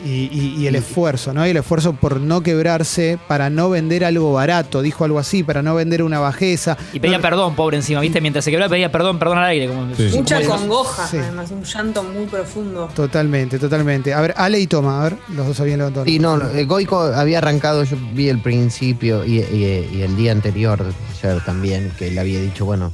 [0.05, 1.47] Y, y- y el esfuerzo, ¿no?
[1.47, 5.63] Y el esfuerzo por no quebrarse, para no vender algo barato, dijo algo así, para
[5.63, 6.77] no vender una bajeza.
[6.93, 8.21] Y pedía No- perdón, pobre encima, ¿viste?
[8.21, 9.69] Mientras se quebraba pedía perdón, perdón al aire.
[9.69, 10.11] Como, Sí.
[10.15, 11.17] Mucha como- congoja, Sí.
[11.19, 12.89] además, un llanto muy profundo.
[12.95, 14.15] Totalmente, totalmente.
[14.15, 16.07] A ver, Ale y Toma, a ver, los dos habían levantado.
[16.07, 20.33] Sí, no, eh, Goico había arrancado, yo vi el principio y, y- y el día
[20.33, 20.85] anterior,
[21.23, 22.93] ayer también, que le había dicho, bueno,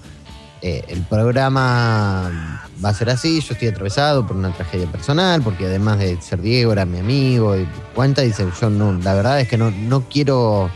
[0.68, 5.66] eh, el programa va a ser así, yo estoy atravesado por una tragedia personal, porque
[5.66, 9.48] además de ser Diego, era mi amigo, y cuenta, dice, yo no, la verdad es
[9.48, 10.68] que no, no quiero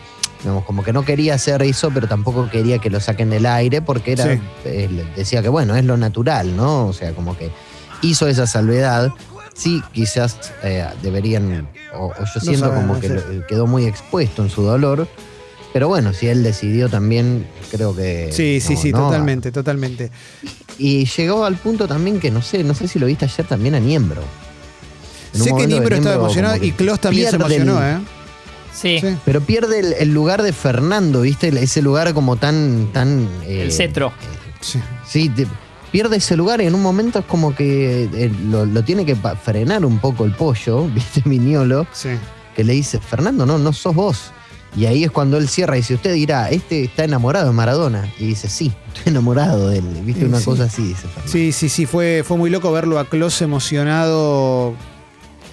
[0.42, 3.82] Digamos, como que no quería hacer eso, pero tampoco quería que lo saquen del aire
[3.82, 4.40] porque era, Sí.
[4.64, 6.86] eh, decía que bueno, es lo natural, ¿no?
[6.86, 7.50] O sea, como que
[8.00, 9.10] hizo esa salvedad.
[9.52, 13.24] Sí, quizás eh, deberían, o, o yo siento como que sí.
[13.48, 15.06] quedó muy expuesto en su dolor.
[15.72, 18.30] Pero bueno, si él decidió también, creo que.
[18.32, 18.98] Sí, sí, no, sí, no.
[19.06, 20.10] totalmente, totalmente.
[20.78, 23.74] Y llegó al punto también que no sé, no sé si lo viste ayer también
[23.76, 24.22] a Niembro.
[25.34, 27.98] En Sé que Niembro estaba emocionado y Klaus también se el- emocionó, ¿eh?
[28.74, 28.98] Sí.
[29.00, 29.16] Sí.
[29.24, 31.48] Pero pierde el, el lugar de Fernando, ¿viste?
[31.48, 32.90] Ese lugar como tan.
[32.92, 34.12] tan eh, El cetro.
[34.60, 34.80] Sí.
[35.06, 35.46] Sí, te-
[35.92, 39.16] pierde ese lugar y en un momento es como que eh, lo, lo tiene que
[39.16, 41.22] frenar un poco el pollo, ¿viste?
[41.26, 42.08] Miñolo, Sí.
[42.56, 44.32] que le dice: Fernando, no, no sos vos.
[44.76, 48.08] Y ahí es cuando él cierra y dice: Usted dirá, este está enamorado de Maradona.
[48.18, 49.84] Y dice: Sí, estoy enamorado de él.
[50.04, 50.24] ¿Viste?
[50.26, 50.44] Una sí.
[50.44, 51.30] cosa así, dice Fernando.
[51.32, 54.74] Sí, sí, sí, fue, fue muy loco verlo a Klaus emocionado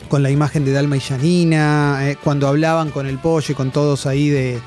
[0.10, 3.71] con la imagen de Dalma y Janina, eh, cuando hablaban con el pollo y con
[3.71, 4.60] todos ahí de,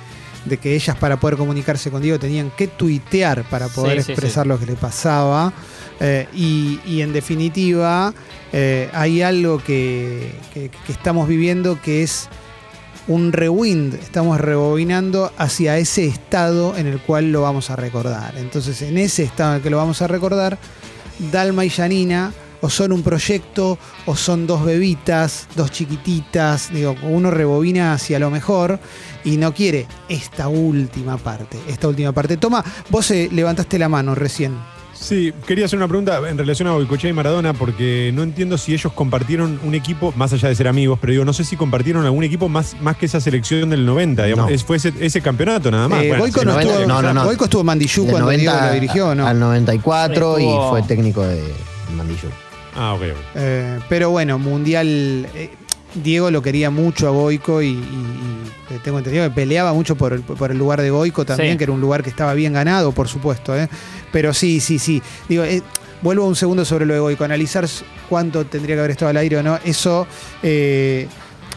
[0.44, 4.12] de que ellas para poder comunicarse con Diego tenían que tuitear para poder Sí, sí,
[4.12, 5.52] expresar lo que le pasaba.
[5.98, 8.12] Eh, y, y en definitiva,
[8.52, 12.28] eh, hay algo que, que- que estamos viviendo que es
[13.11, 18.38] un rewind, estamos rebobinando hacia ese estado en el cual lo vamos a recordar.
[18.38, 20.59] Entonces, en ese estado en el que lo vamos a recordar,
[21.33, 27.33] Dalma y Janina o son un proyecto o son dos bebitas, dos chiquititas, digo, uno
[27.33, 28.79] rebobina hacia lo mejor
[29.25, 32.37] y no quiere esta última parte, esta última parte.
[32.37, 34.79] Toma, vos eh, levantaste la mano recién.
[35.00, 38.74] Sí, quería hacer una pregunta en relación a Boicochea y Maradona, porque no entiendo si
[38.74, 42.04] ellos compartieron un equipo, más allá de ser amigos, pero digo, no sé si compartieron
[42.04, 44.24] algún equipo más, más que esa selección del 90.
[44.24, 44.46] digamos.
[44.50, 44.54] No.
[44.54, 46.02] Es- fue ese, ese campeonato nada más.
[46.02, 47.24] Eh, Bueno, no, 90, estuvo, no, no, no.
[47.24, 49.26] Goico estuvo en Mandillú Del cuando Diego 90 lo dirigió, ¿no?
[49.26, 51.42] Al 94 Estuvo- y fue técnico de
[51.96, 52.28] Mandillú.
[52.76, 53.16] Ah, ok, ok.
[53.36, 55.26] Eh, pero bueno, Mundial.
[55.34, 55.50] eh,
[55.94, 57.70] Diego lo quería mucho a Goico y, y-
[58.74, 61.59] y, tengo entendido que peleaba mucho por el, por el lugar de Goico también, Sí.
[61.59, 63.57] que era un lugar que estaba bien ganado, por supuesto.
[63.59, 63.68] eh.
[64.12, 65.03] Pero sí, sí, sí.
[65.29, 65.62] Digo, eh,
[66.03, 67.24] vuelvo un segundo sobre lo de Goico.
[67.24, 67.66] Analizar
[68.09, 70.07] cuánto tendría que haber estado al aire o no, eso
[70.42, 71.09] eh,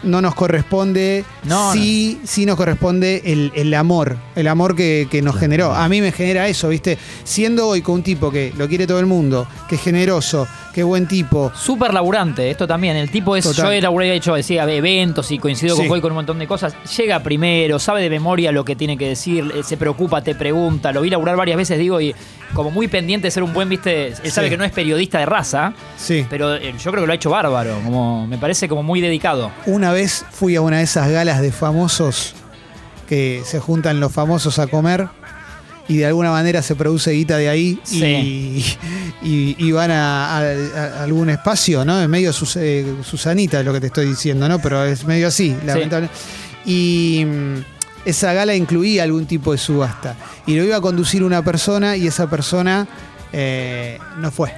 [0.02, 1.24] no nos corresponde.
[1.44, 5.72] No, sí, sí nos corresponde el, el amor, el amor que, que nos generó.
[5.72, 6.98] A mí me genera eso, ¿viste?
[7.22, 10.46] Siendo Goico un tipo que lo quiere todo el mundo, que es generoso,
[10.80, 12.96] es buen tipo, Súper laburante, esto también.
[12.96, 13.44] El tipo es.
[13.44, 13.64] Total.
[13.66, 15.82] Yo he laburado, he hecho decía, eventos y coincido Sí.
[15.82, 16.74] con Goy con un montón de cosas.
[16.96, 20.92] Llega primero, sabe de memoria lo que tiene que decir, eh, se preocupa, te pregunta.
[20.92, 22.14] Lo vi laburar varias veces, digo, y
[22.54, 24.08] como muy pendiente de ser un buen, viste.
[24.08, 24.50] Él sabe Sí.
[24.50, 26.26] que no es periodista de raza, sí.
[26.28, 27.78] pero eh, yo creo que lo ha hecho bárbaro.
[27.84, 29.50] Como, me parece como muy dedicado.
[29.66, 32.34] Una vez fui a una de esas galas de famosos
[33.08, 35.08] que se juntan los famosos a comer
[35.88, 38.76] y de alguna manera se produce guita de ahí y, Sí.
[39.22, 42.00] y- y van a, a- a algún espacio, ¿no?
[42.00, 44.58] Es medio sus- eh, Susanita es lo que te estoy diciendo, ¿no?
[44.60, 46.14] Pero es medio así, lamentablemente.
[46.64, 47.54] Y mm,
[48.06, 50.16] esa gala incluía algún tipo de subasta.
[50.46, 52.86] Y lo iba a conducir una persona y esa persona
[53.32, 54.52] eh, no fue.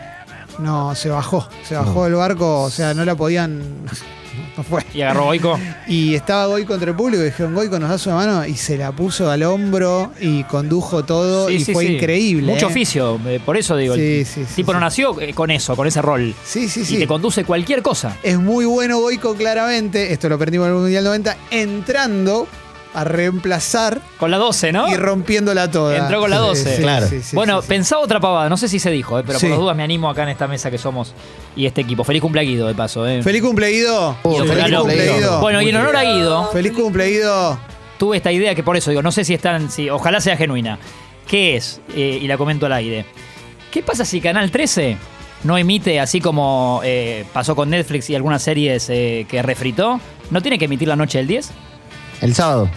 [0.59, 1.49] No, se bajó.
[1.67, 2.05] Se bajó No.
[2.05, 3.63] del barco, o sea, no la podían.
[4.57, 4.83] No fue.
[4.95, 5.59] Y agarró Goico.
[5.87, 8.77] Y estaba Goico entre el público y dijeron, Goico nos das una mano y se
[8.79, 11.95] la puso al hombro y condujo todo Sí, y sí, fue sí.
[11.95, 12.53] increíble.
[12.53, 12.71] Mucho ¿eh?
[12.71, 13.95] oficio, eh, por eso digo.
[13.95, 16.35] Sí, el tipo no nació eh, con eso, con ese rol.
[16.45, 16.99] Sí, sí, Y sí.
[16.99, 18.17] te conduce cualquier cosa.
[18.23, 22.47] Es muy bueno Goico claramente, esto lo aprendimos en el Mundial 90, entrando
[22.97, 24.89] a reemplazar Con la 12, ¿no?
[24.89, 25.97] y rompiéndola toda.
[25.97, 26.77] Entró con la 12.
[26.81, 27.07] Claro.
[27.35, 27.69] bueno, sí, sí.
[27.69, 29.47] pensaba otra pavada, no sé si se dijo, eh, pero Sí.
[29.47, 31.13] por las dudas me animo acá en esta mesa que somos
[31.55, 32.05] y este equipo.
[32.05, 33.07] Feliz cumpleaños, Guido, de paso.
[33.07, 33.23] Eh.
[33.23, 34.17] Feliz cumple, Guido.
[34.23, 35.41] Oh, Guido, feliz cumple, Guido.
[35.41, 37.59] Bueno, y en honor a Guido, Feliz cumple, Guido.
[37.99, 40.79] tuve esta idea que por eso digo, no sé si están, si, ojalá sea genuina.
[41.29, 41.81] ¿Qué es?
[41.95, 43.05] Eh, y la comento al aire.
[43.71, 44.97] ¿Qué pasa si Canal 13
[45.45, 50.01] no emite así como eh, pasó con Netflix y algunas series eh, que refritó?
[50.31, 51.51] ¿No tiene que emitir la noche del 10?
[52.23, 52.71] El sábado.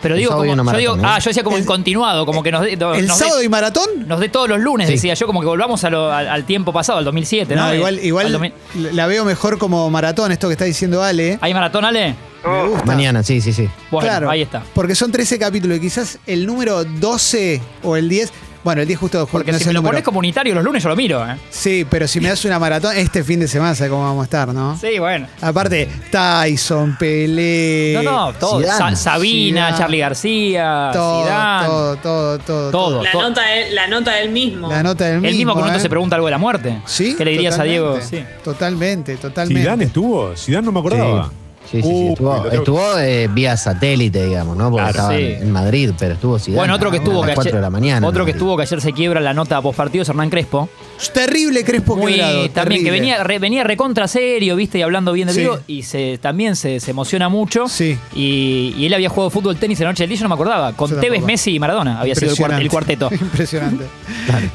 [0.00, 1.00] Pero El digo, como, yo digo, ¿eh?
[1.04, 3.48] ah, yo decía como El- continuado, como que nos dé, nos ¿El dé- sábado y
[3.48, 3.88] maratón?
[4.06, 4.94] nos dé todos los lunes, Sí.
[4.94, 7.62] decía yo, como que volvamos a lo- al, al tiempo pasado, al 2007, ¿no?
[7.66, 8.52] No, Eh, igual, al igual 2000.
[8.92, 11.38] la veo mejor como maratón, esto que está diciendo Ale.
[11.40, 12.14] ¿Hay maratón, Ale?
[12.44, 12.84] Me gusta.
[12.86, 13.68] Mañana, sí, sí, sí.
[13.90, 14.62] Bueno, claro, ahí está.
[14.72, 18.32] Porque son 13 capítulos y quizás el número 12 o el 10,
[18.64, 19.90] bueno, el 10 justo Porque no si me lo número.
[19.92, 21.36] pones comunitario los lunes yo lo miro, ¿eh?
[21.50, 24.24] Sí, pero si me das una maratón, este fin de semana, ¿sabes cómo vamos a
[24.24, 24.76] estar, no?
[24.78, 25.26] Sí, bueno.
[25.40, 27.92] Aparte, Tyson, Pelé.
[27.94, 28.60] No, no, todo.
[28.60, 28.96] Zidane.
[28.96, 29.78] Sa- Sabina, Zidane.
[29.78, 31.66] Charlie García, todo, Zidane.
[31.68, 33.02] todo, todo, todo, Todo.
[33.02, 34.68] La nota, de- la nota del mismo.
[34.68, 35.80] La nota del El mismo que ¿eh?
[35.80, 36.80] se pregunta algo de la muerte.
[36.86, 37.14] Sí.
[37.16, 37.94] ¿Qué le dirías a Diego?
[37.94, 38.42] totalmente, Sí.
[38.44, 39.62] Totalmente, totalmente.
[39.62, 40.34] ¿Zidane estuvo?
[40.36, 41.28] ¿Zidane no me acordaba?
[41.28, 41.30] Sí,
[41.70, 41.88] sí, sí.
[41.88, 44.70] Uh, Estuvo, eh, vía satélite, digamos, ¿no?
[44.70, 45.24] Porque Claro, estaba sí.
[45.42, 47.60] en, Madrid, pero estuvo Zidane Bueno, otro que a estuvo las que 4 ayer, de
[47.62, 48.06] la mañana.
[48.06, 50.68] otro que estuvo que ayer se quiebra la nota post partido es Hernán Crespo.
[51.12, 52.50] Terrible Crespo Muy, quebrado.
[52.50, 55.40] también que venía, re- venía recontra serio, viste, y hablando bien de Sí.
[55.40, 57.68] Diego, y se, también se, se emociona mucho.
[57.68, 57.96] Sí.
[58.14, 60.34] Y, y él había jugado fútbol, tenis en la noche del día, yo no me
[60.34, 60.72] acordaba.
[60.72, 61.22] Con Tevez.
[61.22, 63.08] Messi y Maradona había sido el cuarteto.
[63.20, 63.84] Impresionante.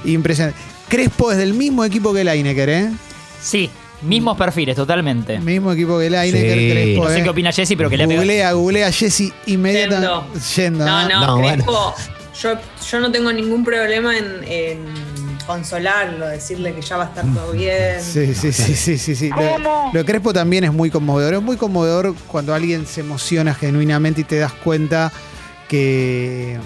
[0.06, 0.58] Impresionante.
[0.90, 2.92] Crespo es del mismo equipo que Lineker, ¿eh?
[3.42, 3.70] Sí,
[4.04, 5.40] mismos perfiles, totalmente.
[5.40, 6.72] Mismo equipo que Lineker, Sí.
[6.72, 7.04] Crespo.
[7.06, 7.24] No sé ¿eh?
[7.24, 8.22] qué opina Jessy, pero que le ha pegado.
[8.26, 10.40] Googlea, googlea Jesse inmediatamente.
[10.56, 10.86] Yendo.
[10.86, 11.64] No, no, No, bueno.
[11.64, 11.96] Crespo,
[12.42, 12.54] yo,
[12.90, 14.78] yo no tengo ningún problema en, en
[15.46, 18.02] consolarlo, decirle que ya va a estar todo bien.
[18.02, 19.30] Sí, sí, sí, sí, sí, sí.
[19.30, 19.58] Lo,
[19.92, 21.34] lo de Crespo también es muy conmovedor.
[21.36, 25.12] Es muy conmovedor cuando alguien se emociona genuinamente y te das cuenta
[25.68, 26.58] que,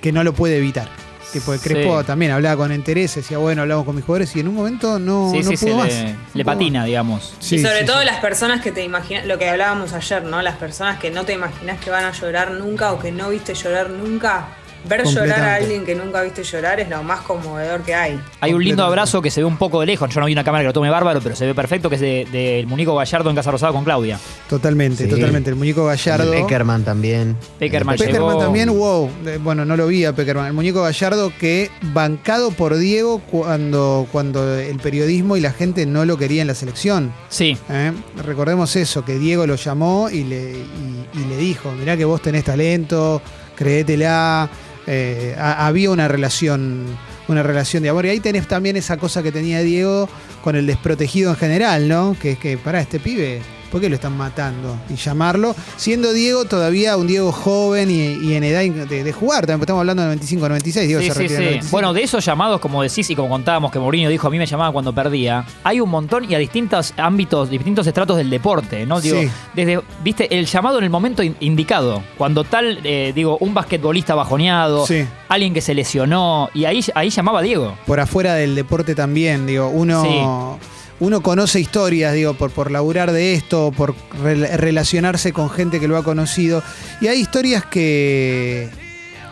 [0.00, 0.88] que no lo puede evitar.
[1.32, 2.06] Tipo, de Crespo Sí.
[2.06, 5.30] también hablaba con interés, decía, bueno, hablamos con mis jugadores y en un momento no,
[5.32, 5.88] sí, no sí, pudo más.
[5.88, 6.86] le, No le pudo patina, más.
[6.86, 7.34] digamos.
[7.38, 8.06] Sí, y sobre sí, todo sí.
[8.06, 10.40] las personas que te imaginas, lo que hablábamos ayer, ¿no?
[10.40, 13.54] Las personas que no te imaginas que van a llorar nunca o que no viste
[13.54, 14.46] llorar nunca.
[14.88, 18.20] Ver llorar a alguien que nunca viste llorar es lo más conmovedor que hay.
[18.40, 20.08] Hay un lindo abrazo que se ve un poco de lejos.
[20.14, 22.00] Yo no vi una cámara que lo tome bárbaro, pero se ve perfecto, que es
[22.00, 24.18] del de, del muñeco Gallardo en Casa Rosada con Claudia.
[24.48, 25.10] Totalmente, Sí.
[25.10, 25.50] totalmente.
[25.50, 26.24] El muñeco Gallardo.
[26.24, 27.36] El de Peckerman también.
[27.58, 29.10] Peckerman El de Peckerman llegó- también, wow.
[29.26, 30.46] Eh, Bueno, no lo vi a Peckerman.
[30.46, 36.04] El muñeco Gallardo que bancado por Diego cuando, cuando el periodismo y la gente no
[36.04, 37.12] lo quería en la selección.
[37.28, 37.92] Sí, ¿eh?
[38.24, 42.22] Recordemos eso, que Diego lo llamó y le, y- y le dijo, mirá que vos
[42.22, 43.20] tenés talento,
[43.56, 44.48] créetela.
[44.90, 46.86] Eh, ha- había una relación,
[47.28, 48.06] una relación de amor.
[48.06, 50.08] Y ahí tenés también esa cosa que tenía Diego
[50.42, 52.16] con el desprotegido en general, ¿no?
[52.20, 54.76] Que es que, para este pibe, ¿por qué lo están matando?
[54.90, 59.46] Y llamarlo, siendo Diego todavía un Diego joven y, y en edad de, de jugar.
[59.46, 61.34] También estamos hablando de 95, 96, Diego sí, se sí, sí.
[61.34, 61.66] 95.
[61.70, 64.46] Bueno, de esos llamados, como decís y como contábamos que Mourinho dijo, a mí me
[64.46, 69.00] llamaba cuando perdía, hay un montón y a distintos ámbitos, distintos estratos del deporte, ¿no?
[69.00, 69.20] Digo,
[69.54, 74.14] desde, viste, el llamado en el momento in- indicado, cuando tal, eh, digo, un basquetbolista
[74.14, 74.86] bajoneado,
[75.28, 77.76] alguien que se lesionó, y ahí, ahí llamaba a Diego.
[77.86, 80.58] por afuera del deporte también, digo, uno,
[81.00, 85.88] uno conoce historias, digo, por, por laburar de esto, por rel- relacionarse con gente que
[85.88, 86.62] lo ha conocido,
[87.00, 88.68] y hay historias que,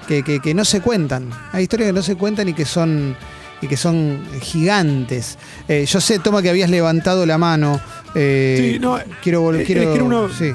[0.09, 3.17] que, que- que no se cuentan, hay historias que no se cuentan y que son,
[3.61, 5.39] y que son gigantes.
[5.69, 7.81] Eh, yo sé, Toma, que habías levantado la mano.
[8.15, 9.83] eh, Sí, no, quiero volver, es quiero,
[10.27, 10.53] era sí.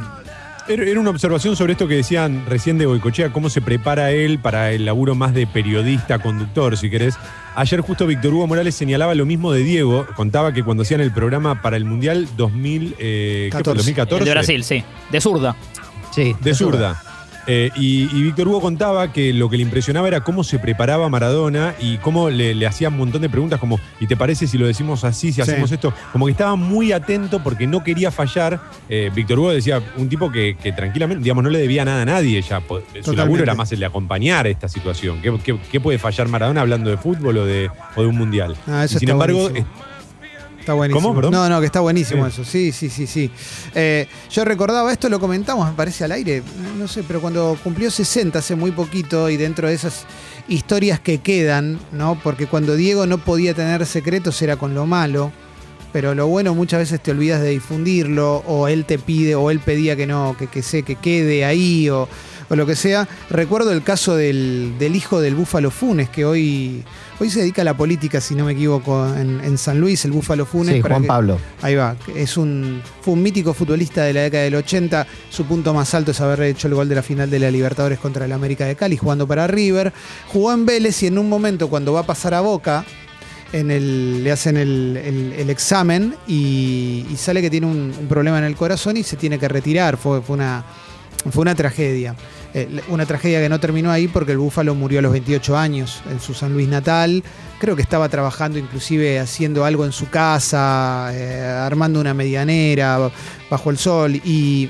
[0.68, 4.72] Era una observación sobre esto que decían recién de Goicochea, cómo se prepara él para
[4.72, 7.16] el laburo más de periodista, conductor, si querés.
[7.54, 11.12] Ayer justo Víctor Hugo Morales señalaba lo mismo de Diego, contaba que cuando hacían el
[11.12, 13.64] programa para el Mundial 2000, eh, ¿qué fue?
[13.64, 13.78] 14.
[13.78, 14.20] 2014.
[14.20, 14.84] El de Brasil, sí.
[15.12, 15.56] De zurda.
[16.14, 17.02] Sí, De zurda.
[17.48, 21.10] Eh, y, y Víctor Hugo contaba que lo que le impresionaba era cómo se preparaba
[21.10, 24.58] Maradona y cómo le, le hacía un montón de preguntas como, ¿y te parece si
[24.58, 25.94] lo decimos así, si hacemos esto?
[26.12, 28.60] Como que estaba muy atento porque no quería fallar.
[28.90, 32.06] Eh, Víctor Hugo decía, un tipo que, que tranquilamente, digamos, no le debía nada a
[32.06, 32.60] nadie ya.
[32.60, 33.16] Su Totalmente.
[33.16, 35.22] laburo era más el de acompañar esta situación.
[35.22, 38.56] ¿Qué, qué- qué puede fallar Maradona hablando de fútbol o de, o de un mundial?
[38.68, 39.68] Ah, Y sin embargo, buenísimo.
[40.62, 41.10] Está buenísimo.
[41.10, 41.16] ¿Cómo?
[41.16, 41.34] Perdón.
[41.34, 42.32] No, no, que está buenísimo Sí.
[42.32, 42.46] eso.
[42.50, 43.30] Sí, sí, sí, sí.
[43.76, 46.42] Eh, yo recordaba, esto lo comentamos, me parece al aire,
[46.78, 50.06] no sé, pero cuando cumplió 60 hace muy poquito y dentro de esas
[50.48, 52.18] historias que quedan, ¿no?
[52.24, 55.32] Porque cuando Diego no podía tener secretos era con lo malo,
[55.94, 59.60] pero lo bueno muchas veces te olvidas de difundirlo o él te pide o él
[59.60, 62.08] pedía que no, que, que se que quede ahí o,
[62.52, 63.08] o lo que sea.
[63.30, 66.84] Recuerdo el caso del, del hijo del Búfalo Funes que hoy
[67.20, 70.12] hoy se dedica a la política, si no me equivoco, en, en San Luis, el
[70.12, 70.76] Búfalo Funes.
[70.76, 71.38] Sí, para Juan que- Pablo.
[71.62, 75.08] Ahí va, es un, fue un mítico futbolista de la década del 80.
[75.30, 78.00] Su punto más alto es haber hecho el gol de la final de la Libertadores
[78.00, 79.94] contra el América de Cali, jugando para River.
[80.28, 82.84] Jugó en Vélez y en un momento, cuando va a pasar a Boca,
[83.54, 88.08] en el, le hacen el, el- el examen y, y sale que tiene un, un
[88.08, 89.98] problema en el corazón y se tiene que retirar.
[89.98, 90.64] Fue, fue, una,
[91.30, 92.16] fue una tragedia.
[92.54, 96.02] Eh, una tragedia que no terminó ahí porque el Búfalo murió a los 28 años
[96.12, 97.24] en su San Luis natal.
[97.60, 103.10] Creo que estaba trabajando inclusive haciendo algo en su casa, eh, armando una medianera
[103.50, 104.70] bajo el sol y,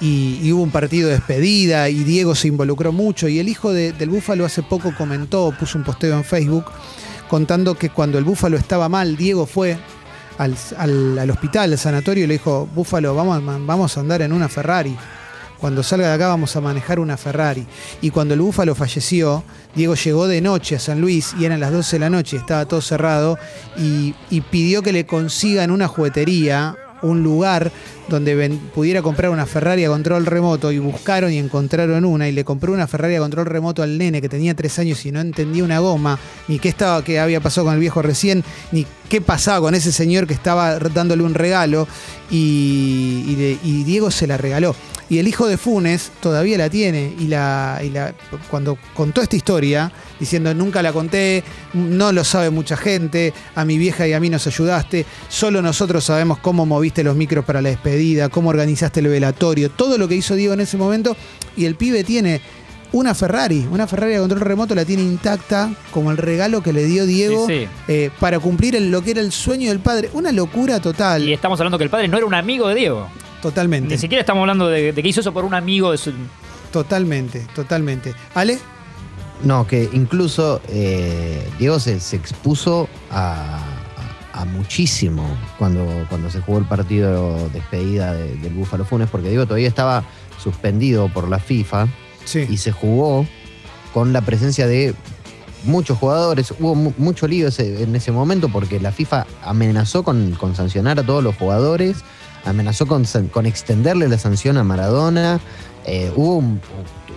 [0.00, 3.92] y- hubo un partido de despedida y Diego se involucró mucho y el hijo de-
[3.92, 6.64] del Búfalo hace poco comentó, puso un posteo en Facebook
[7.28, 9.78] contando que cuando el Búfalo estaba mal, Diego fue
[10.38, 14.32] al, al- al hospital, al sanatorio y le dijo, Búfalo, vamos, vamos a andar en
[14.32, 14.94] una Ferrari.
[15.62, 17.64] Cuando salga de acá vamos a manejar una Ferrari.
[18.00, 19.44] Y cuando el Búfalo falleció,
[19.76, 22.64] Diego llegó de noche a San Luis y eran las 12 de la noche, estaba
[22.64, 23.38] todo cerrado,
[23.76, 27.70] y, y pidió que le consigan una juguetería, un lugar
[28.12, 32.44] donde pudiera comprar una Ferrari a control remoto y buscaron y encontraron una y le
[32.44, 35.64] compró una Ferrari a control remoto al nene que tenía tres años y no entendía
[35.64, 39.60] una goma, ni qué estaba, qué había pasado con el viejo recién, ni qué pasaba
[39.60, 41.88] con ese señor que estaba dándole un regalo
[42.30, 43.34] y,
[43.84, 44.74] Diego se la regaló.
[45.10, 47.82] Y el hijo de Funes todavía la tiene y la,
[48.50, 51.44] cuando contó esta historia, diciendo nunca la conté,
[51.74, 56.04] no lo sabe mucha gente, a mi vieja y a mí nos ayudaste, solo nosotros
[56.04, 60.14] sabemos cómo moviste los micros para la despedida, cómo organizaste el velatorio, todo lo que
[60.16, 61.16] hizo Diego en ese momento
[61.56, 62.40] y el pibe tiene
[62.92, 66.84] una Ferrari, una Ferrari a control remoto la tiene intacta como el regalo que le
[66.84, 67.68] dio Diego Sí, sí.
[67.88, 70.10] eh, para cumplir el- lo que era el sueño del padre.
[70.12, 73.08] Una locura total, Y estamos hablando que el padre no era un amigo de Diego.
[73.40, 73.94] totalmente.
[73.94, 76.12] Ni siquiera estamos hablando de, de que hizo eso por un amigo de su.
[76.70, 78.14] Totalmente, totalmente.
[78.34, 78.58] Ale,
[79.44, 83.58] No, que incluso eh, Diego se, se expuso a,
[84.32, 85.24] a muchísimo
[85.58, 89.68] cuando, cuando se jugó el partido de despedida de- del Búfalo Funes, porque Diego todavía
[89.68, 90.04] estaba
[90.42, 91.86] suspendido por la FIFA
[92.24, 92.46] sí.
[92.48, 93.26] y se jugó
[93.92, 94.94] con la presencia de
[95.64, 96.52] muchos jugadores.
[96.58, 100.98] Hubo mu- mucho lío ese- en ese momento porque la FIFA amenazó con, con sancionar
[100.98, 101.98] a todos los jugadores,
[102.44, 105.40] amenazó con, con extenderle la sanción a Maradona.
[105.84, 106.60] Eh, hubo, un-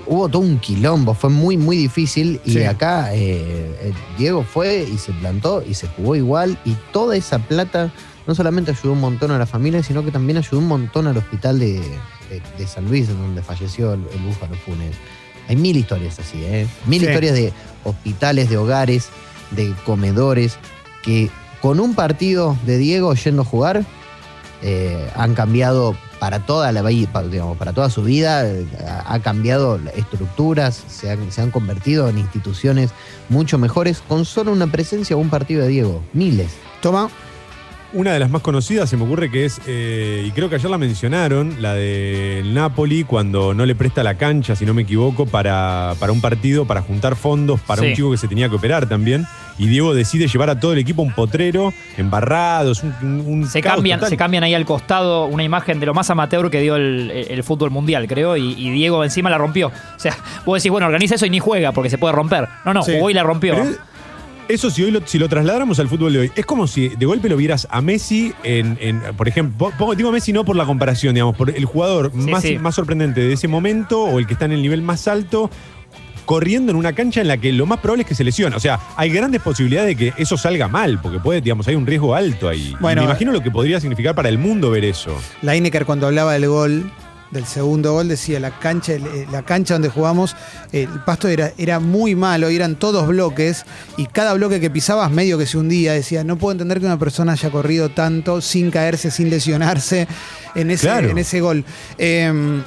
[0.07, 2.39] hubo todo un quilombo, fue muy, muy difícil.
[2.45, 2.63] Y Sí.
[2.63, 6.57] acá eh, eh, Diego fue y se plantó y se jugó igual.
[6.65, 7.91] Y toda esa plata
[8.27, 11.17] no solamente ayudó un montón a la familia, sino que también ayudó un montón al
[11.17, 11.73] hospital de,
[12.29, 14.95] de- de San Luis, en donde falleció el, el Búfalo Funes.
[15.47, 16.65] Hay mil historias así, ¿eh?
[16.87, 17.05] Mil Sí.
[17.07, 19.09] historias de hospitales, de hogares,
[19.51, 20.57] de comedores,
[21.03, 21.29] que
[21.61, 23.85] con un partido de Diego yendo a jugar,
[24.63, 28.65] eh, han cambiado para toda la para, digamos, para toda su vida, eh,
[29.05, 32.91] ha cambiado estructuras, se han, se han convertido en instituciones
[33.29, 36.03] mucho mejores con solo una presencia o un partido de Diego.
[36.13, 36.51] Miles.
[36.81, 37.09] Toma.
[37.97, 40.69] Una de las más conocidas se me ocurre que es, eh, y creo que ayer
[40.69, 45.25] la mencionaron, la del Napoli, cuando no le presta la cancha, si no me equivoco,
[45.25, 47.87] para, para un partido, para juntar fondos para Sí.
[47.87, 49.25] un chico que se tenía que operar también.
[49.57, 53.75] Y Diego decide llevar a todo el equipo un potrero, embarrados, un, un- Se caos
[53.75, 54.09] cambian, total.
[54.09, 57.43] se cambian ahí al costado una imagen de lo más amateur que dio el, el
[57.45, 59.67] fútbol mundial, creo, y, y Diego encima la rompió.
[59.67, 62.49] O sea, vos decís, bueno, organiza eso y ni juega porque se puede romper.
[62.65, 62.91] No, no, Sí.
[62.93, 63.55] jugó y la rompió.
[63.55, 63.69] Pero
[64.47, 67.05] eso si hoy lo, si lo trasladáramos al fútbol de hoy, es como si de
[67.05, 70.65] golpe lo vieras a Messi en, en- por ejemplo, pongo- digo Messi no por la
[70.65, 72.57] comparación, digamos, por el jugador Sí, más, sí.
[72.59, 75.49] más sorprendente de ese momento o el que está en el nivel más alto,
[76.25, 78.55] corriendo en una cancha en la que lo más probable es que se lesione.
[78.55, 81.85] O sea, hay grandes posibilidades de que eso salga mal, porque puede, digamos, hay un
[81.85, 82.73] riesgo alto ahí.
[82.73, 85.15] Y Bueno, me imagino lo que podría significar para el mundo ver eso.
[85.43, 86.91] La Inecker cuando hablaba del gol,
[87.31, 90.35] del segundo gol, decía la cancha, el- la cancha donde jugamos,
[90.71, 93.65] el pasto era, era muy malo, y eran todos bloques,
[93.97, 95.93] y cada bloque que pisabas medio que se hundía.
[95.93, 100.07] Decía, no puedo entender que una persona haya corrido tanto sin caerse, sin lesionarse
[100.55, 101.09] en ese, Claro.
[101.09, 101.65] en ese gol.
[101.97, 102.61] Eh,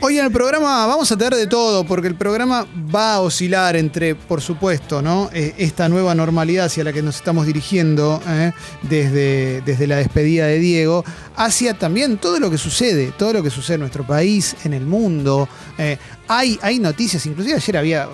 [0.00, 3.74] Hoy en el programa vamos a tener de todo, porque el programa va a oscilar
[3.74, 5.28] entre, por supuesto, ¿no?
[5.32, 10.46] Eh, esta nueva normalidad hacia la que nos estamos dirigiendo eh, desde, desde la despedida
[10.46, 14.54] de Diego, hacia también todo lo que sucede, todo lo que sucede en nuestro país,
[14.62, 15.48] en el mundo.
[15.78, 18.08] Eh, hay, hay noticias, inclusive ayer había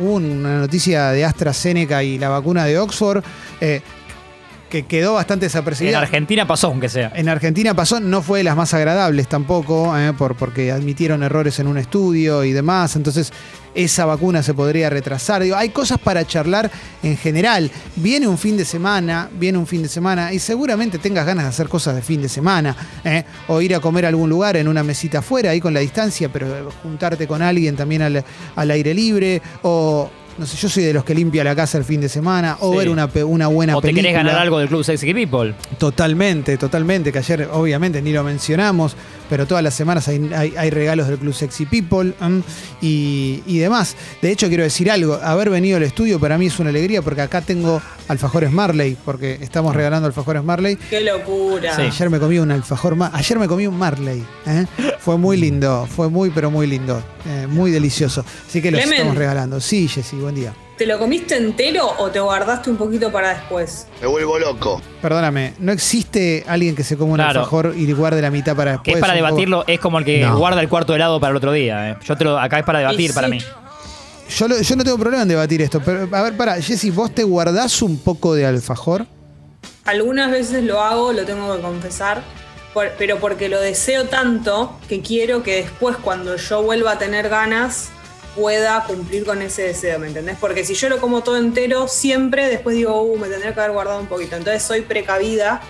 [0.00, 3.22] una noticia de AstraZeneca y la vacuna de Oxford
[4.68, 5.98] que quedó bastante En desapercibida.
[6.00, 7.12] Argentina pasó, aunque sea.
[7.14, 11.58] En Argentina pasó, no fue de las más agradables tampoco, eh, por, porque admitieron errores
[11.58, 12.96] en un estudio y demás.
[12.96, 13.32] Entonces,
[13.74, 15.42] esa vacuna se podría retrasar.
[15.42, 16.70] Digo, hay cosas para charlar
[17.02, 17.70] en general.
[17.96, 21.50] Viene un fin de semana, viene un fin de semana, y seguramente tengas ganas de
[21.50, 22.76] hacer cosas de fin de semana.
[23.04, 25.80] eh, o ir a comer a algún lugar en una mesita afuera, ahí con la
[25.80, 28.24] distancia, pero juntarte con alguien también al,
[28.56, 29.40] al aire libre.
[29.62, 30.10] O.
[30.38, 32.70] No sé, yo soy de los que limpia la casa el fin de semana, o
[32.72, 32.78] Sí.
[32.78, 34.08] ver una, una buena o te película.
[34.10, 35.54] querés ganar algo del Club Sexy People.
[35.78, 38.94] Totalmente, totalmente, que ayer obviamente ni lo mencionamos,
[39.28, 42.12] pero todas las semanas hay, hay- hay regalos del Club Sexy People
[42.80, 43.96] y, y demás.
[44.22, 47.20] De hecho, quiero decir algo, haber venido al estudio para mí es una alegría porque
[47.22, 50.76] acá tengo alfajores Marley, porque estamos regalando alfajores Marley.
[50.76, 51.74] Qué locura.
[51.76, 51.82] Sí.
[51.82, 54.66] Ayer me comí un alfajor, ayer me comí un Marley, ¿eh?
[54.98, 58.24] fue muy lindo, fue muy pero muy lindo, eh, muy delicioso.
[58.46, 59.60] Así que los estamos regalando.
[59.60, 60.52] Sí, Jessy, buen día.
[60.78, 63.88] ¿Te lo comiste entero o te guardaste un poquito para después?
[64.00, 64.80] Me vuelvo loco.
[65.02, 67.40] Perdóname, no existe alguien que se come un Claro.
[67.40, 68.94] alfajor y guarde la mitad para Que después.
[68.96, 70.38] es para un poco- debatirlo, es como el que No.
[70.38, 71.90] guarda el cuarto helado para el otro día.
[71.90, 71.96] eh.
[72.06, 73.32] Yo te lo, acá es para debatir Y para sí.
[73.34, 73.40] mí.
[74.28, 77.24] Yo, yo no tengo problema en debatir esto, pero a ver, para, Jessy, ¿vos te
[77.24, 79.06] guardás un poco de alfajor?
[79.84, 82.22] Algunas veces lo hago, lo tengo que confesar,
[82.98, 87.88] pero porque lo deseo tanto que quiero que después cuando yo vuelva a tener ganas
[88.36, 90.36] pueda cumplir con ese deseo, ¿me entendés?
[90.38, 93.72] Porque si yo lo como todo entero, siempre después digo, uh, me tendría que haber
[93.72, 94.36] guardado un poquito.
[94.36, 95.60] Entonces soy precavida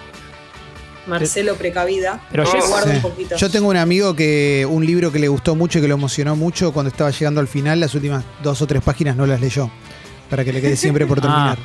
[1.09, 2.21] Marcelo Precavida.
[2.31, 2.97] Pero guardo Sí.
[2.97, 3.37] un poquito.
[3.37, 6.37] Yo tengo un amigo que un libro que le gustó mucho y que lo emocionó
[6.37, 9.71] mucho cuando estaba llegando al final, las últimas dos o tres páginas no las leyó.
[10.31, 11.59] Para que le quede siempre por terminar.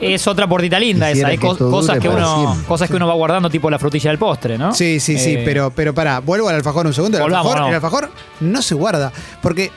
[0.00, 1.32] Es otra portita linda Quisiera esa.
[1.32, 2.66] Hay que cosas, que uno, siempre.
[2.68, 4.74] cosas que uno va guardando, tipo la frutilla del postre, ¿no?
[4.74, 7.18] Sí, sí, sí, Eh, pero, pero pará, vuelvo al alfajor un segundo.
[7.18, 7.68] El, Volvamos, alfajor, no.
[7.68, 9.12] el alfajor no se guarda.
[9.42, 9.70] Porque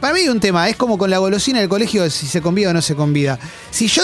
[0.00, 2.70] para mí hay un tema, es como con la golosina del colegio, si se convida
[2.70, 3.38] o no se convida.
[3.70, 4.02] Si yo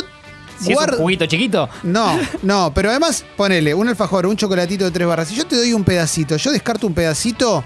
[0.58, 4.90] Si es un juguito chiquito, No, no, pero además, ponele un alfajor, un chocolatito de
[4.90, 5.28] tres barras.
[5.28, 7.62] Si yo te doy un pedacito, yo descarto un pedacito,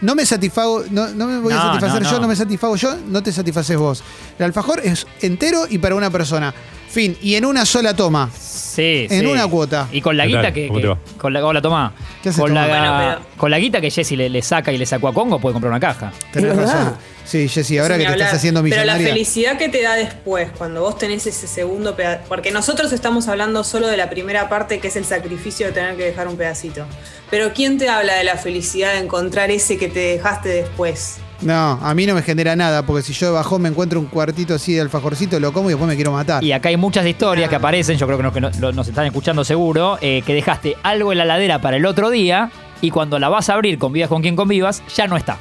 [0.00, 2.96] no me satisfago, no, no me voy a satisfacer no, yo, no me satisfago yo,
[3.06, 4.02] no te satisfaces vos.
[4.38, 6.52] El alfajor es entero y para una persona.
[6.92, 8.30] Fin, y en una sola toma.
[8.38, 9.26] sí, En sí.
[9.26, 9.88] una cuota.
[9.92, 10.52] Y con la ¿Qué guita tal?
[10.52, 10.66] que.
[10.68, 10.98] ¿Cómo que- te va?
[11.18, 11.94] con la, hola, tomá.
[12.22, 12.66] ¿Qué haces, con, Tomá?
[12.66, 15.14] la, Bueno, pero- con la guita que Jessy le, le saca y le sacó a
[15.14, 16.12] Congo, puede comprar una caja.
[16.32, 16.94] Tenés razón.
[17.24, 18.26] Sí, Jessy, ahora Sin que te hablar.
[18.26, 19.06] estás haciendo Pero millonaria.
[19.08, 22.22] la felicidad que te da después, cuando vos tenés ese segundo pedazo.
[22.28, 25.96] Porque nosotros estamos hablando solo de la primera parte, que es el sacrificio de tener
[25.96, 26.84] que dejar un pedacito.
[27.30, 31.18] Pero ¿quién te habla de la felicidad de encontrar ese que te dejaste después?
[31.42, 34.06] No, a mí no me genera nada, porque si yo de bajón me encuentro un
[34.06, 36.42] cuartito así de alfajorcito, lo como y después me quiero matar.
[36.44, 39.06] Y acá hay muchas historias que aparecen, yo creo que nos, que no- nos están
[39.06, 43.18] escuchando seguro, eh, que dejaste algo en la ladera para el otro día y cuando
[43.18, 45.38] la vas a abrir, convivas con quien convivas, ya no está.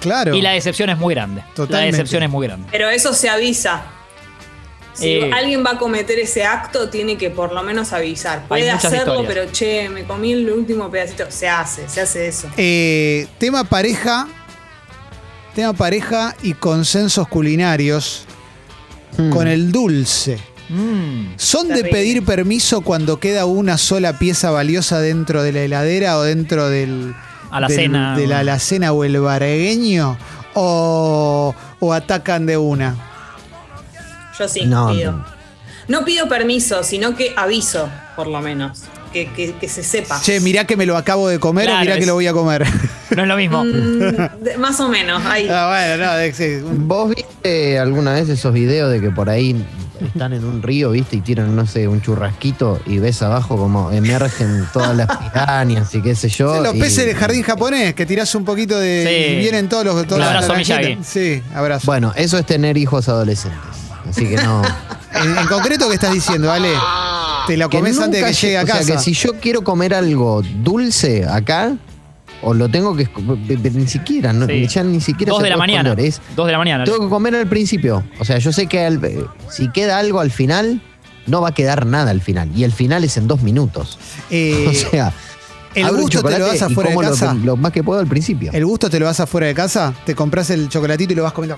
[0.00, 0.34] Claro.
[0.34, 1.40] Y la decepción es muy grande.
[1.46, 1.92] La Totalmente.
[1.96, 2.66] decepción es muy grande.
[2.70, 3.82] Pero eso se avisa.
[4.92, 5.30] Si Eh.
[5.34, 8.46] alguien va a cometer ese acto, tiene que por lo menos avisar.
[8.46, 9.34] Puede muchas hacerlo, historias.
[9.46, 11.24] pero che, me comí el último pedacito.
[11.30, 12.48] Se hace, se hace eso.
[12.56, 14.28] Eh, tema pareja.
[15.54, 18.24] Tema pareja y consensos culinarios
[19.16, 19.30] Hmm.
[19.30, 20.38] con el dulce.
[20.68, 21.34] Mm.
[21.36, 26.22] ¿Son de pedir permiso cuando queda una sola pieza valiosa dentro de la heladera o
[26.22, 27.14] dentro del.
[27.50, 28.12] Alacena.
[28.16, 30.16] del- de la alacena o el bargueño?
[30.54, 32.96] ¿O, o atacan de una?
[34.36, 35.12] Yo sí, No, pido.
[35.12, 35.24] no.
[35.86, 38.82] No pido permiso, sino que aviso, por lo menos.
[39.14, 40.20] Que, que- que se sepa.
[40.20, 42.32] Che, mirá que me lo acabo de comer Claro, o mirá que lo voy a
[42.34, 42.66] comer.
[43.14, 43.62] No es lo mismo.
[43.64, 45.46] Mm, de- más o menos, ahí.
[45.48, 49.30] ah, bueno, no, de- sí, un- ¿Vos viste alguna vez esos videos de que por
[49.30, 49.64] ahí
[50.04, 53.92] están en un río, viste, y tiran, no sé, un churrasquito y ves abajo como
[53.92, 56.60] emergen todas las pirañas y qué sé yo?
[56.60, 59.04] los y- peces del jardín japonés, que tirás un poquito de.
[59.06, 59.34] Sí.
[59.34, 59.94] y vienen todos los.
[60.08, 60.98] Todos Un abrazo Miyagi.
[61.04, 61.86] Sí, abrazo.
[61.86, 63.60] Bueno, eso es tener hijos adolescentes.
[64.10, 64.62] Así que no.
[65.14, 66.70] En, en concreto, ¿qué estás diciendo, Ale?
[67.46, 68.92] Te lo que comes antes de nunca que llegue a o sea, casa.
[68.94, 71.76] que si yo quiero comer algo dulce acá,
[72.42, 73.08] o lo tengo que.
[73.72, 74.66] Ni siquiera, no, Sí.
[74.66, 75.30] ya ni siquiera.
[75.30, 75.90] Dos se de la mañana.
[75.90, 76.84] esconder, es- Dos de la mañana.
[76.84, 78.04] Tengo que comer al principio.
[78.18, 80.80] O sea, yo sé que al- eh, si queda algo al final,
[81.26, 82.50] no va a quedar nada al final.
[82.54, 83.98] Y el final es en dos minutos.
[84.30, 85.12] Eh, o sea,
[85.74, 87.34] el gusto te lo das afuera de lo- casa.
[87.34, 88.50] Lo, más que puedo al principio.
[88.52, 89.94] ¿El gusto te lo vas afuera de casa?
[90.04, 91.56] ¿Te compras el chocolatito y lo vas comiendo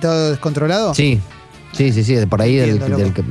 [0.00, 0.94] todo descontrolado?
[0.94, 1.20] Sí,
[1.72, 2.16] sí, sí, sí.
[2.26, 3.22] Por ahí del, Entiendo, del, loco.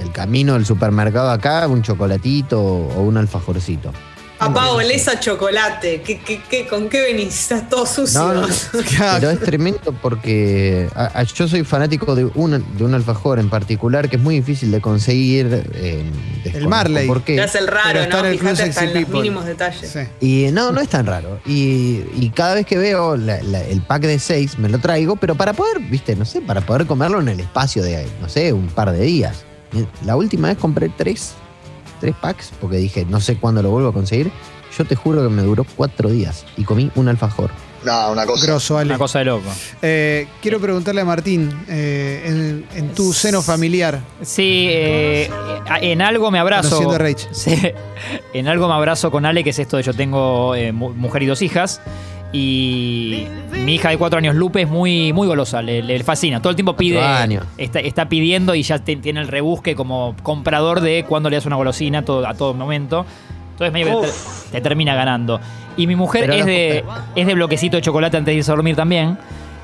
[0.00, 3.92] Del camino del supermercado acá, un chocolatito o un alfajorcito.
[4.38, 6.00] Papá, olés a chocolate.
[6.00, 7.34] ¿Qué, qué, qué, ¿Con qué venís?
[7.52, 8.18] Estás todo sucio.
[8.22, 8.54] No, no, no.
[9.18, 13.50] Pero es tremendo porque a- a- yo soy fanático de un, de un alfajor en
[13.50, 15.62] particular que es muy difícil de conseguir.
[15.74, 16.02] eh,
[16.42, 17.06] desconozco Marley.
[17.06, 17.34] ¿Por qué?
[17.36, 18.18] Te hace el raro, ¿no?
[18.20, 19.90] en el Fíjate hasta en los mínimos detalles.
[19.90, 20.00] Sí.
[20.26, 21.38] Y no, no es tan raro.
[21.44, 25.16] Y, y cada vez que veo la- la- el pack de seis, me lo traigo,
[25.16, 28.54] pero para poder, viste, no sé, para poder comerlo en el espacio de, no sé,
[28.54, 29.44] un par de días.
[30.04, 31.34] La última vez compré tres,
[32.00, 34.30] tres packs, porque dije, no sé cuándo lo vuelvo a conseguir.
[34.76, 37.50] Yo te juro que me duró cuatro días y comí un alfajor.
[37.84, 38.46] No, una cosa.
[38.46, 38.90] Grosso, Ale.
[38.90, 39.48] Una cosa de loco.
[39.80, 45.30] Eh, quiero preguntarle a Martín, eh, en, en tu seno familiar, Sí, eh,
[45.80, 46.76] en algo me abrazo.
[47.32, 47.56] Sí,
[48.34, 51.22] en algo me abrazo con Ale, que es esto de yo tengo eh, mu- mujer
[51.22, 51.80] y dos hijas.
[52.32, 53.26] Y
[53.64, 56.40] mi hija de cuatro años, Lupe, es muy, muy golosa, le, le fascina.
[56.40, 57.00] Todo el tiempo pide.
[57.02, 57.44] años.
[57.58, 61.46] Está, está pidiendo y ya te- tiene el rebusque como comprador de cuando le das
[61.46, 63.04] una golosina todo, a todo momento.
[63.52, 64.12] Entonces medio que te,
[64.52, 65.40] te termina ganando.
[65.76, 66.84] Y mi mujer Pero es no- de,
[67.16, 69.18] es de bloquecito de chocolate antes de irse a dormir también.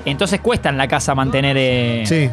[0.05, 1.55] Entonces cuesta en la casa mantener.
[1.57, 2.29] eh, sí.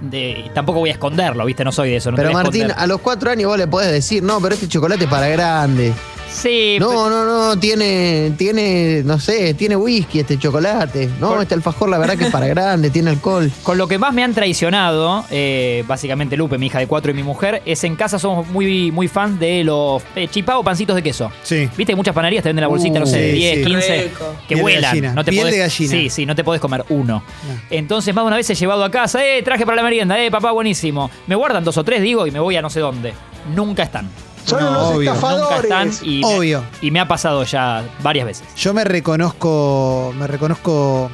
[0.00, 1.64] de- tampoco voy a esconderlo, ¿viste?
[1.64, 2.10] No soy de eso.
[2.10, 2.76] No pero a Martín, esconder.
[2.78, 5.92] a los cuatro años vos le podés decir, no, pero este chocolate es para grande.
[6.32, 11.10] Sí, No, no, no, tiene, tiene, no sé, tiene whisky este chocolate.
[11.20, 13.50] No, Por- este alfajor la verdad que es para grande, tiene alcohol.
[13.62, 17.14] Con lo que más me han traicionado, eh, básicamente Lupe, mi hija de cuatro y
[17.14, 21.02] mi mujer, es en casa somos muy, muy fans de los eh, chipao pancitos de
[21.02, 21.30] queso.
[21.42, 21.68] Sí.
[21.76, 23.64] Viste muchas panaderías te venden la bolsita, no sé, de Uh, sí, 10, sí.
[23.64, 24.24] 15, Rico.
[24.40, 24.82] que Piel de vuelan.
[24.82, 25.90] gallina, No te piel podés- de gallina.
[25.92, 27.22] Sí, sí, no te podés comer uno.
[27.46, 27.60] No.
[27.70, 30.30] Entonces, más de una vez he llevado a casa, eh, traje para la merienda, eh,
[30.30, 31.10] papá, buenísimo.
[31.26, 33.12] Me guardan dos o tres, digo, y me voy a no sé dónde.
[33.54, 34.08] Nunca están.
[34.44, 35.14] Son No, unos obvio.
[35.14, 36.00] Nunca están estafadores.
[36.02, 36.60] y Obvio.
[36.80, 38.44] Me, y me ha pasado ya varias veces.
[38.56, 41.10] Yo me reconozco, me reconozco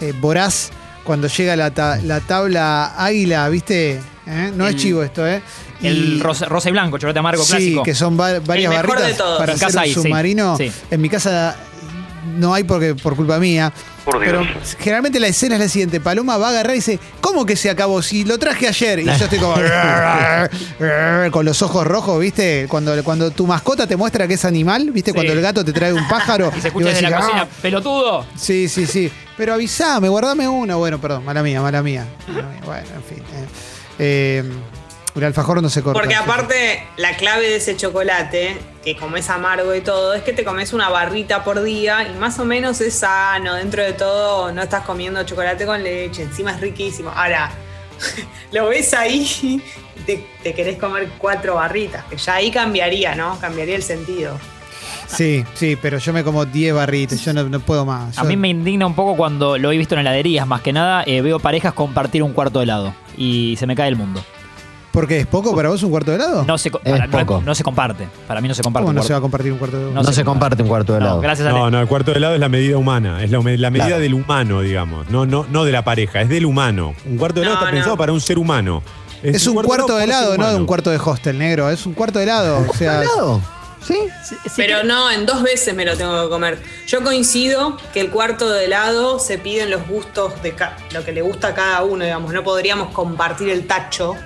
[0.00, 0.70] eh, voraz
[1.04, 4.00] cuando llega la, ta- la tabla águila, ¿viste?
[4.26, 4.52] ¿eh?
[4.54, 5.42] No es chivo esto, ¿eh?
[5.82, 7.82] El Y- rosa, rosa y blanco, chocolate amargo Sí, clásico.
[7.82, 9.38] que son va- varias barritas de todos.
[9.38, 10.02] para En hacer casa un hay, sí.
[10.02, 10.56] submarino.
[10.56, 10.72] Sí.
[10.90, 11.56] En mi casa
[12.36, 13.72] no hay porque por culpa mía.
[14.04, 14.42] Pero
[14.78, 17.70] generalmente la escena es la siguiente: Paloma va a agarrar y dice, ¿cómo que se
[17.70, 18.02] acabó?
[18.02, 19.00] Si lo traje ayer.
[19.00, 19.54] Y yo estoy como
[21.30, 22.66] con los ojos rojos, ¿viste?
[22.68, 25.10] Cuando, cuando tu mascota te muestra que es animal, ¿viste?
[25.10, 25.14] Sí.
[25.14, 26.50] Cuando el gato te trae un pájaro.
[26.56, 27.48] Y se escucha desde la cocina, "Ah".
[27.62, 28.26] pelotudo.
[28.36, 29.10] Sí, sí, sí.
[29.36, 30.76] Pero avísame, guardame una.
[30.76, 32.06] Bueno, perdón, mala mía, mala mía.
[32.28, 32.60] Mala mía.
[32.64, 33.18] Bueno, en fin.
[33.18, 33.46] eh.
[33.98, 34.44] Eh,
[35.14, 35.98] el alfajor no se corta.
[36.00, 40.44] Porque aparte, la clave de ese chocolate, que comes amargo y todo, es que te
[40.44, 43.54] comes una barrita por día y más o menos es sano.
[43.54, 46.22] Dentro de todo, no estás comiendo chocolate con leche.
[46.22, 47.10] Encima es riquísimo.
[47.14, 47.50] Ahora,
[48.52, 49.62] lo ves ahí y
[50.06, 53.38] te, te querés comer cuatro barritas, que ya ahí cambiaría, ¿no?
[53.40, 54.38] Cambiaría el sentido.
[55.08, 58.16] Sí, sí, pero yo me como 10 barritas, yo no, no puedo más.
[58.16, 60.72] A Yo- mí me indigna un poco cuando lo he visto en heladerías, más que
[60.72, 64.24] nada, eh, veo parejas compartir un cuarto de helado y se me cae el mundo.
[64.92, 65.20] ¿Por qué?
[65.20, 66.44] ¿Es poco para vos un cuarto de helado?
[66.44, 67.42] No se, co- Es para- no- poco.
[67.46, 68.08] no se comparte.
[68.26, 68.82] Para mí no se comparte.
[68.84, 69.94] ¿Cómo un no se va a compartir un cuarto de helado?
[69.94, 71.20] No, No se, se comparte un cuarto de No, helado.
[71.20, 73.70] gracias a No, no, el cuarto de helado es la medida humana, es la, la
[73.70, 74.02] medida Claro.
[74.02, 76.94] del humano, digamos, no, no, no de la pareja, es del humano.
[77.06, 77.76] Un cuarto de helado No, está no.
[77.76, 78.82] pensado para un ser humano.
[79.22, 82.18] Es un cuarto de helado, no de un cuarto de hostel negro, es un cuarto
[82.18, 82.66] de helado.
[82.68, 83.40] O sea, ¿Helado?
[83.86, 83.94] ¿Sí?
[84.24, 86.60] Sí, sí, Pero no, en dos veces me lo tengo que comer.
[86.86, 91.12] Yo coincido que el cuarto de helado se piden los gustos de ca- lo que
[91.12, 92.32] le gusta a cada uno, digamos.
[92.34, 94.16] No podríamos compartir el tacho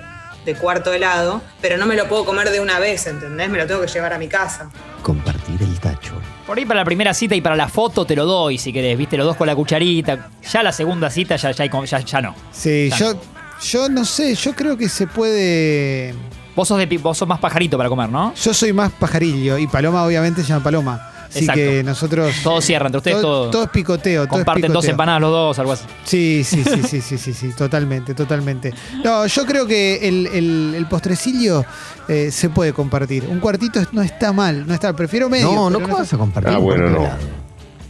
[0.45, 3.49] de cuarto de helado, pero no me lo puedo comer de una vez, ¿entendés?
[3.49, 4.69] Me lo tengo que llevar a mi casa.
[5.01, 6.13] Compartir el tacho.
[6.45, 8.97] Por ahí para la primera cita y para la foto te lo doy si querés,
[8.97, 10.29] viste, los dos con la cucharita.
[10.51, 12.35] Ya la segunda cita ya, ya, ya, ya no.
[12.51, 12.97] sí, Ya.
[12.97, 13.21] yo,
[13.61, 16.13] yo no sé, yo creo que se puede.
[16.55, 18.33] Vos sos, de, pi- vos sos más pajarito para comer, ¿no?
[18.35, 21.11] Yo soy más pajarillo y Paloma obviamente se llama Paloma.
[21.29, 21.61] Así Exacto.
[21.61, 22.35] que nosotros.
[22.43, 23.49] Todo cierra entre ustedes, todo.
[23.49, 24.21] todo es picoteo.
[24.21, 25.83] todo es Comparten dos empanadas los dos, algo así.
[26.05, 28.73] Sí, sí, sí, sí, sí, sí, sí, totalmente, totalmente.
[29.03, 31.65] No, yo creo que el, el- el postrecillo
[32.07, 33.25] eh, se puede compartir.
[33.29, 35.51] Un cuartito no está mal, no está, prefiero medio.
[35.51, 37.09] No, no, ¿cómo vas a compartir Ah, bueno, no.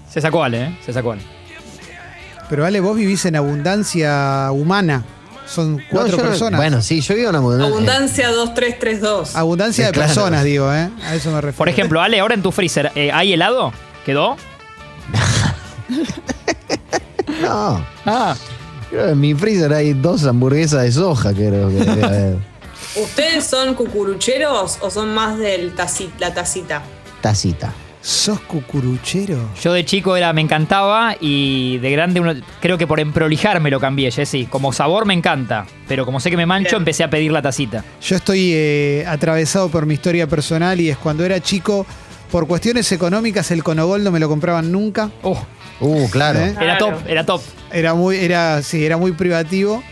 [0.09, 0.77] Se sacó Ale, ¿eh?
[0.85, 1.21] Se sacó Ale.
[2.49, 5.03] Pero Ale, vos vivís en abundancia humana.
[5.47, 6.57] Son cuatro No, yo no- personas.
[6.59, 7.67] Bueno, sí, yo vivo en abundancia.
[7.73, 9.35] Abundancia 2332.
[9.35, 10.07] abundancia de Claro.
[10.07, 10.89] personas, digo, ¿eh?
[11.03, 11.57] A eso me refiero.
[11.57, 13.71] Por ejemplo, Ale, ahora en tu freezer, eh, ¿hay helado?
[14.05, 14.37] ¿Quedó?
[17.41, 18.35] No, Ah.
[18.89, 22.35] creo que en mi freezer hay dos hamburguesas de soja, creo que.
[23.01, 26.81] ¿Ustedes son cucurucheros o son más del taci- la tacita?
[27.21, 27.73] Tacita.
[28.05, 29.49] ¿Sos cucuruchero?
[29.63, 33.71] Yo de chico era, me encantaba y de grande uno, creo que por emprolijar me
[33.71, 34.45] lo cambié, Jessy.
[34.45, 36.81] Como sabor me encanta, pero como sé que me mancho, Bien.
[36.81, 37.83] empecé a pedir la tacita.
[38.03, 41.83] Yo estoy eh, atravesado por mi historia personal y es cuando era chico,
[42.31, 45.09] por cuestiones económicas, el conogol no me lo compraban nunca.
[45.23, 45.43] Oh,
[45.81, 46.39] Uh, claro.
[46.39, 46.55] ¿Eh?
[46.61, 47.41] era top, era top.
[47.69, 49.83] Era muy, era, sí, era muy privativo,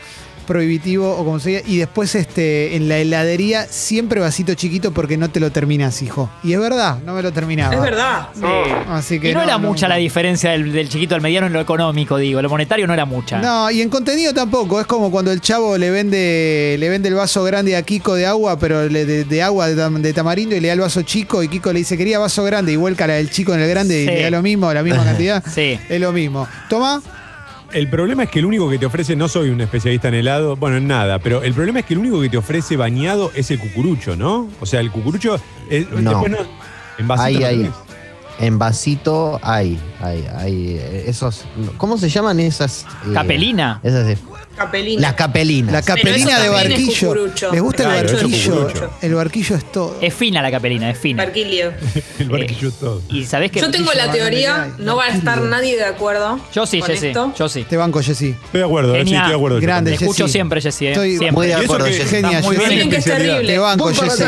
[0.43, 1.61] prohibitivo o como se diga.
[1.65, 6.29] Y después este, en la heladería siempre vasito chiquito porque no te lo terminas, hijo.
[6.43, 7.73] Y es verdad, no me lo terminaba.
[7.73, 8.27] Es verdad.
[8.89, 11.59] Así que Y no, era mucha la diferencia del, del chiquito al mediano en lo
[11.61, 12.41] económico, digo.
[12.41, 13.39] Lo monetario no era mucha.
[13.39, 14.79] No, y en contenido tampoco.
[14.79, 18.25] Es como cuando el chavo le vende, le vende el vaso grande a Kiko de
[18.25, 21.01] agua, pero le- de, de agua de, tam- de tamarindo y le da el vaso
[21.01, 21.41] chico.
[21.43, 24.03] Y Kiko le dice, quería vaso grande y vuelca la del chico en el grande
[24.03, 24.11] y Sí.
[24.13, 25.43] le da lo mismo, la misma cantidad.
[25.53, 25.79] Sí.
[25.89, 26.47] Es lo mismo.
[26.69, 27.01] Toma.
[27.74, 30.55] El problema es que el único que te ofrece, no soy un especialista en helado,
[30.55, 33.49] bueno, en nada, pero el problema es que el único que te ofrece bañado es
[33.51, 34.47] el cucurucho, ¿no?
[34.61, 35.39] O sea, el cucurucho.
[35.69, 36.11] es- No.
[36.11, 36.38] después no.
[36.99, 37.74] En vasito Hay, no.
[38.39, 40.82] En vasito hay, hay, hay.
[41.07, 41.45] Esos.
[41.78, 42.86] ¿Cómo se llaman esas?
[43.07, 43.80] eh, Capelina.
[43.84, 44.07] Esas
[44.56, 45.01] Capelina.
[45.01, 45.72] las capelinas.
[45.74, 47.16] La capelina de es barquillo.
[47.51, 48.70] ¿Les gusta Claro, el es barquillo?
[49.01, 49.97] El barquillo es todo.
[50.01, 51.24] Es fina la capelina, es fina.
[51.24, 51.74] Barquilio.
[52.20, 53.01] El barquillo todo.
[53.10, 53.60] Y sabés que.
[53.62, 56.39] Yo tengo la teoría, no va a estar nadie de acuerdo.
[56.54, 57.08] Yo sí, con Jessy.
[57.08, 57.34] esto.
[57.38, 57.64] Yo sí.
[57.68, 58.30] Te banco, Jessy.
[58.45, 59.22] Estoy de acuerdo, eh, sí, Genial.
[59.24, 59.60] estoy de acuerdo.
[59.60, 60.10] Grande, Te también.
[60.12, 60.32] escucho Jessy.
[60.34, 60.86] siempre, Jessy.
[60.88, 61.32] eh, Estoy Siempre.
[61.32, 62.04] muy de acuerdo, Jessy.
[62.10, 62.70] Genial, Estás muy Jessy.
[62.76, 63.47] Dicen que es terrible.
[63.54, 64.24] Te banco, Jessy.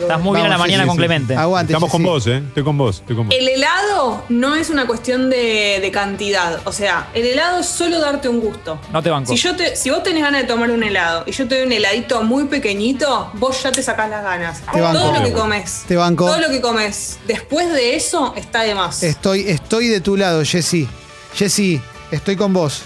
[0.00, 0.96] Estás muy bien a la mañana Jessy, con.
[0.98, 1.34] Clemente.
[1.36, 2.10] Aguante, Estamos con Jessy.
[2.10, 2.36] vos, ¿eh?
[2.48, 3.02] Estoy con vos.
[3.30, 6.60] El helado no es una cuestión de, de cantidad.
[6.64, 8.78] O sea, el helado es solo darte un gusto.
[8.92, 9.32] No te banco.
[9.32, 11.66] Si, yo te, si vos tenés ganas de tomar un helado y yo te doy
[11.66, 14.60] un heladito muy pequeñito, vos ya te sacás las ganas.
[14.72, 14.98] Te banco.
[15.00, 15.82] Todo lo que comes.
[15.88, 16.26] Te banco.
[16.26, 17.18] Todo lo que comes.
[17.26, 19.02] Después de eso está de más.
[19.02, 20.88] Estoy, estoy de tu lado, Jessy.
[21.34, 22.82] Jessy, estoy con vos.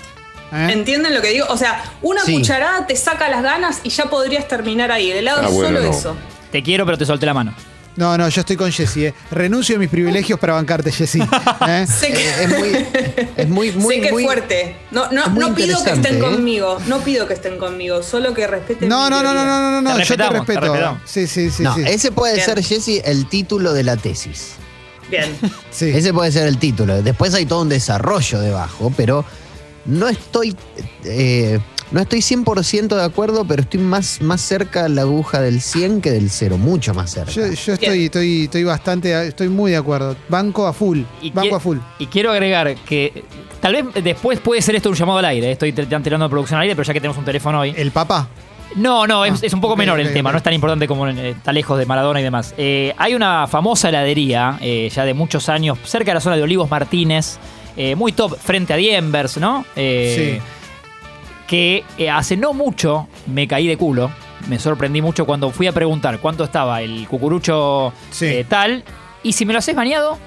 [0.53, 0.68] ¿Eh?
[0.72, 1.47] ¿Entienden lo que digo?
[1.49, 2.35] O sea, una Sí.
[2.35, 5.11] cucharada te saca las ganas y ya podrías terminar ahí.
[5.11, 5.97] El helado Ah, es bueno, solo no.
[5.99, 6.16] eso.
[6.53, 7.55] Te quiero, pero te solté la mano.
[7.97, 9.07] No, no, yo estoy con Jessy.
[9.07, 9.15] ¿eh?
[9.31, 11.21] Renuncio a mis privilegios para bancarte, Jessy.
[11.69, 11.87] ¿eh?
[11.87, 12.87] Sé que, Es muy.
[13.37, 14.77] Es muy, muy, sé que muy- es fuerte.
[14.91, 16.19] No, no, es muy no pido que estén ¿eh?
[16.19, 16.79] conmigo.
[16.89, 18.03] No pido que estén conmigo.
[18.03, 20.99] Solo que respeten No, mi no, no, no, no, no, no, Te yo te respeto.
[21.05, 21.63] Sí, sí, sí.
[21.63, 21.83] No, sí.
[21.87, 22.47] ese puede Bien.
[22.47, 24.55] ser, Jesse, el título de la tesis.
[25.09, 25.37] Bien.
[25.71, 25.91] Sí.
[25.95, 27.03] Ese puede ser el título.
[27.03, 29.25] Después hay todo un desarrollo debajo, pero
[29.87, 30.57] no estoy.
[31.95, 35.61] Eh, no estoy 100% de acuerdo, pero estoy más, más cerca de la aguja del
[35.61, 37.31] 100 que del 0, mucho más cerca.
[37.31, 40.17] Yo, yo estoy, estoy, estoy bastante, estoy muy de acuerdo.
[40.29, 41.01] Banco a full.
[41.23, 41.79] Y banco a full.
[41.99, 43.25] Y quiero agregar que
[43.61, 45.53] tal vez después puede ser esto un llamado al aire.
[45.53, 47.73] Estoy te- tirando de producción al aire, pero ya que tenemos un teléfono hoy.
[47.77, 48.29] ¿El papá?
[48.77, 51.07] No, no, es, Ah, es un poco menor el tema, no es tan importante como
[51.07, 52.55] eh, está lejos de Maradona y demás.
[52.59, 56.43] Eh, hay una famosa heladería, eh, ya de muchos años, cerca de la zona de
[56.43, 57.37] Olivos Martínez,
[57.77, 59.65] eh, muy top, frente a Diembers, ¿no?
[59.77, 60.41] Eh,
[61.47, 64.11] Que eh, hace no mucho me caí de culo,
[64.49, 68.27] me sorprendí mucho cuando fui a preguntar cuánto estaba el cucurucho Sí.
[68.27, 68.83] eh, tal,
[69.23, 70.19] y si me lo haces bañado,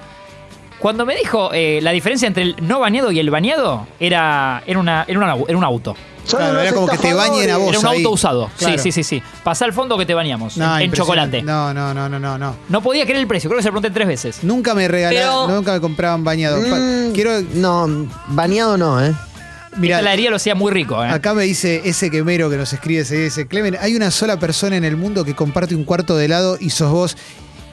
[0.78, 4.78] cuando me dijo eh, la diferencia entre el no bañado y el bañado, era, era,
[4.78, 5.96] una, era, una- era un auto.
[6.28, 7.70] Claro, era como que te bañen a vos.
[7.70, 7.96] Era un ahí.
[7.98, 8.50] auto usado.
[8.58, 8.76] Claro.
[8.76, 9.22] Sí, sí, sí, sí.
[9.42, 10.58] Pasá al fondo que te bañamos.
[10.58, 11.40] No, en, chocolate.
[11.40, 12.54] No, no, no, no, no, no.
[12.68, 14.44] No podía creer el precio, creo que se lo pregunté tres veces.
[14.44, 16.58] Nunca me regalaban, Pero- nunca me compraban bañado.
[16.60, 19.14] Mm, Quiero, No, bañado no, ¿eh?
[19.76, 21.08] Mira, Esta heladería lo hacía muy rico, ¿eh?
[21.08, 24.76] acá me dice ese quemero que nos escribe, se dice, Clemen, hay una sola persona
[24.76, 27.16] en el mundo que comparte un cuarto de helado y sos vos.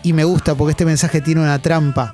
[0.04, 2.14] Y me gusta porque este mensaje tiene una trampa.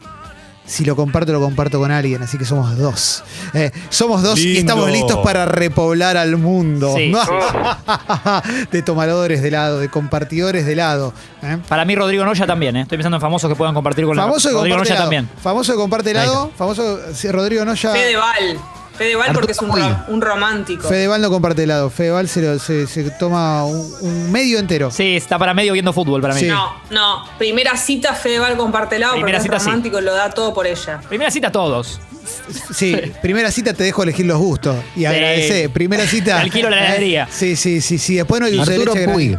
[0.65, 3.23] Si lo comparto, lo comparto con alguien, así que somos dos.
[3.53, 6.93] Eh, somos dos y estamos listos para repoblar al mundo.
[6.95, 7.11] Sí,
[8.71, 11.13] de tomadores de helado, de compartidores de helado.
[11.43, 11.57] ¿eh?
[11.67, 12.81] Para mí, Rodrigo Noya también, ¿eh?
[12.83, 15.03] Estoy pensando en famosos que puedan compartir con Famoso la Rodrigo comparte Noya helado.
[15.09, 15.29] también.
[15.43, 16.51] Famoso de comparte helado.
[16.55, 17.91] Famoso sí, Rodrigo Noya.
[17.91, 18.59] Fedeval.
[19.03, 20.87] Fedeval porque es un, Arturo ro- un romántico.
[20.87, 21.89] Fedeval no comparte helado.
[21.89, 24.91] Fedeval se, lo- se- se toma un, un medio entero.
[24.91, 26.41] Sí, está para medio viendo fútbol para mí.
[26.41, 26.47] Sí.
[26.47, 27.25] No, no.
[27.37, 29.67] Primera cita, Fedeval comparte helado Primera porque cita, es sí.
[29.69, 31.01] romántico y lo da todo por ella.
[31.07, 31.99] Primera cita a todos.
[32.73, 34.75] Sí, primera cita te dejo elegir los gustos.
[34.95, 35.69] Y agradecé.
[35.69, 36.39] Primera cita.
[36.39, 37.27] Alquilo la heladería.
[37.31, 38.15] Sí, sí, sí, sí.
[38.15, 39.37] Después no hay Arturo Puig.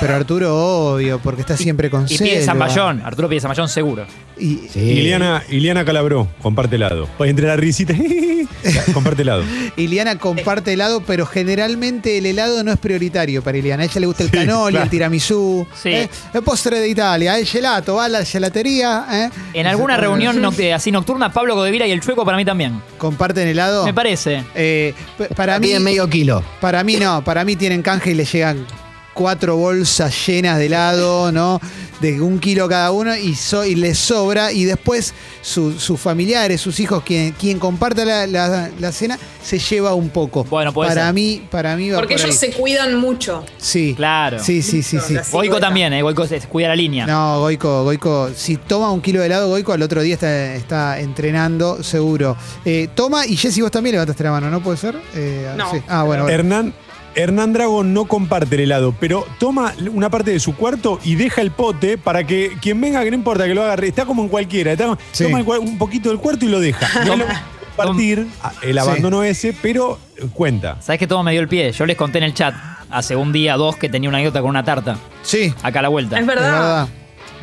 [0.00, 0.56] Pero Arturo,
[0.94, 2.44] obvio, porque está siempre con Y pide selva.
[2.44, 3.02] Zamballón.
[3.04, 4.06] Arturo pide Zamballón seguro.
[4.38, 4.80] Y, Sí.
[4.80, 7.08] Iliana, Iliana Calabró, comparte helado.
[7.20, 7.94] Entre la risita,
[8.94, 9.44] comparte helado.
[9.76, 13.82] Iliana comparte helado, pero generalmente el helado no es prioritario para Iliana.
[13.82, 14.84] A ella le gusta el Sí, canoli, claro.
[14.84, 15.66] el tiramisú.
[15.82, 15.90] Sí.
[15.90, 16.08] ¿eh?
[16.32, 19.06] El postre de Italia, el gelato, va a la gelatería.
[19.10, 19.30] ¿eh?
[19.54, 22.80] En alguna reunión noct- así nocturna, Pablo Godevira y el Chueco para mí también.
[22.98, 23.84] ¿Comparten helado?
[23.84, 24.44] Me parece.
[24.54, 26.42] Eh, p- para mí, Piden medio kilo.
[26.60, 28.66] para mí no, para mí tienen canje y le llegan
[29.14, 31.60] cuatro bolsas llenas de helado, ¿no?
[32.00, 34.52] De un kilo cada uno y, so- y les sobra.
[34.52, 39.58] Y después su- sus familiares, sus hijos, quien, quien comparta la, la- la cena, se
[39.58, 40.44] lleva un poco.
[40.44, 41.14] Bueno, puede para ser.
[41.14, 42.50] mí, para mí va Porque por ellos ahí.
[42.50, 43.44] se cuidan mucho.
[43.58, 43.92] Sí.
[43.94, 44.42] Claro.
[44.42, 45.16] Sí, sí, sí, sí.
[45.30, 46.00] Goico también, ¿eh?
[46.02, 47.06] Goico se- cuida la línea.
[47.06, 51.00] No, Goico, Goico, si toma un kilo de helado, Goico al otro día está, está
[51.00, 52.36] entrenando, seguro.
[52.64, 54.96] Eh, toma, y Jessy, vos también levantaste la mano, ¿no puede ser?
[55.14, 55.70] Eh, No.
[55.70, 55.78] sí.
[55.88, 56.34] Ah, bueno, bueno.
[56.38, 56.74] Hernán,
[57.14, 61.40] Hernán Drago no comparte el helado, pero toma una parte de su cuarto y deja
[61.40, 64.28] el pote para que quien venga, que no importa que lo agarre, está como en
[64.28, 64.72] cualquiera.
[64.72, 65.24] está- Sí.
[65.24, 66.86] Toma el un poquito del cuarto y lo deja.
[67.06, 67.40] No es lo mismo
[67.76, 69.98] compartir ah, el abandono ese, pero
[70.34, 70.76] cuenta.
[70.82, 71.72] ¿Sabes que todo me dio el pie?
[71.72, 72.54] Yo les conté en el chat
[72.90, 74.96] hace un día, dos, que tenía una anécdota con una tarta.
[75.22, 76.18] Sí, Acá a la vuelta.
[76.18, 76.52] Es verdad.
[76.52, 76.88] verdad.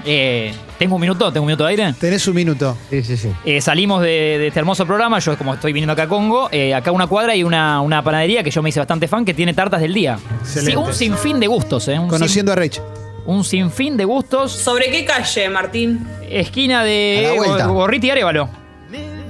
[0.09, 1.31] Eh, ¿Tengo un minuto?
[1.33, 1.93] ¿Tengo un minuto de aire?
[1.99, 2.77] Tenés un minuto.
[2.89, 3.29] Sí, sí, sí.
[3.45, 6.73] Eh, salimos de, de este hermoso programa, yo como estoy viniendo acá a Congo, eh,
[6.73, 9.53] acá una cuadra y una, una panadería que yo me hice bastante fan que tiene
[9.53, 10.17] tartas del día.
[10.43, 11.99] Sí, un sinfín de gustos, ¿eh?
[11.99, 12.75] Un, Conociendo a Rich.
[12.75, 12.83] sin-
[13.25, 14.53] un sinfín de gustos.
[14.53, 16.07] ¿Sobre qué calle, Martín?
[16.29, 17.35] Esquina de
[17.67, 18.49] Gorriti y Arevalo.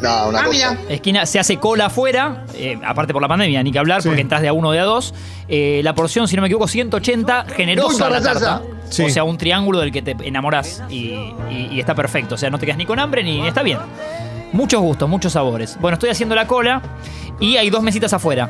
[0.01, 0.49] No, una Ah, cosa.
[0.49, 0.77] mira.
[0.89, 4.07] Esquina, se hace cola afuera, eh, aparte por la pandemia, ni que hablar, Sí.
[4.09, 5.13] porque entras de a uno o de a dos.
[5.47, 8.61] Eh, la porción, si no me equivoco, 180, generosa la tarta.
[8.89, 9.03] Sí.
[9.03, 11.09] O sea, un triángulo del que te enamorás y,
[11.49, 12.35] y- y está perfecto.
[12.35, 13.79] O sea, no te quedas ni con hambre ni está bien.
[14.53, 15.77] Muchos gustos, muchos sabores.
[15.81, 16.81] Bueno, estoy haciendo la cola
[17.39, 18.49] y hay dos mesitas afuera.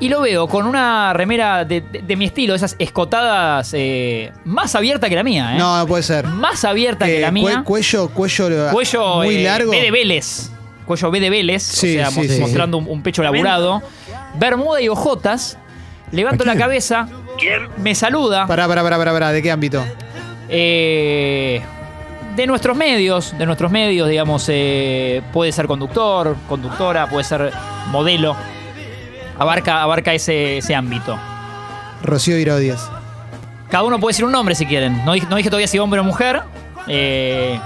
[0.00, 4.74] Y lo veo con una remera de, de- de mi estilo, esas escotadas eh, más
[4.74, 5.58] abierta que la mía, ¿eh?
[5.58, 6.26] No, no puede ser.
[6.26, 7.62] Más abierta que Eh, la cue- mía.
[7.64, 9.70] cuello, cuello, Cuello muy eh, largo.
[9.70, 10.50] B de Vélez.
[10.84, 11.62] Cuello B de Vélez.
[11.62, 12.40] Sí, o sea, sí, mo- sí.
[12.40, 13.82] mostrando un, un pecho laburado.
[14.34, 15.56] Bermuda y ojotas.
[16.10, 17.08] Levanto la cabeza.
[17.78, 18.46] Me saluda.
[18.46, 19.32] Pará, pará, pará, pará, pará.
[19.32, 19.82] ¿De qué ámbito?
[20.48, 21.60] eh,
[22.36, 23.36] de nuestros medios.
[23.38, 24.46] De nuestros medios, digamos.
[24.48, 27.52] eh, puede ser conductor, conductora, puede ser
[27.90, 28.36] modelo.
[29.38, 31.18] Abarca, abarca ese, ese ámbito.
[32.02, 32.90] Rocío Irodias.
[33.70, 35.04] Cada uno puede decir un nombre si quieren.
[35.04, 36.42] No dije, no dije todavía si hombre o mujer.
[36.86, 37.58] Eh,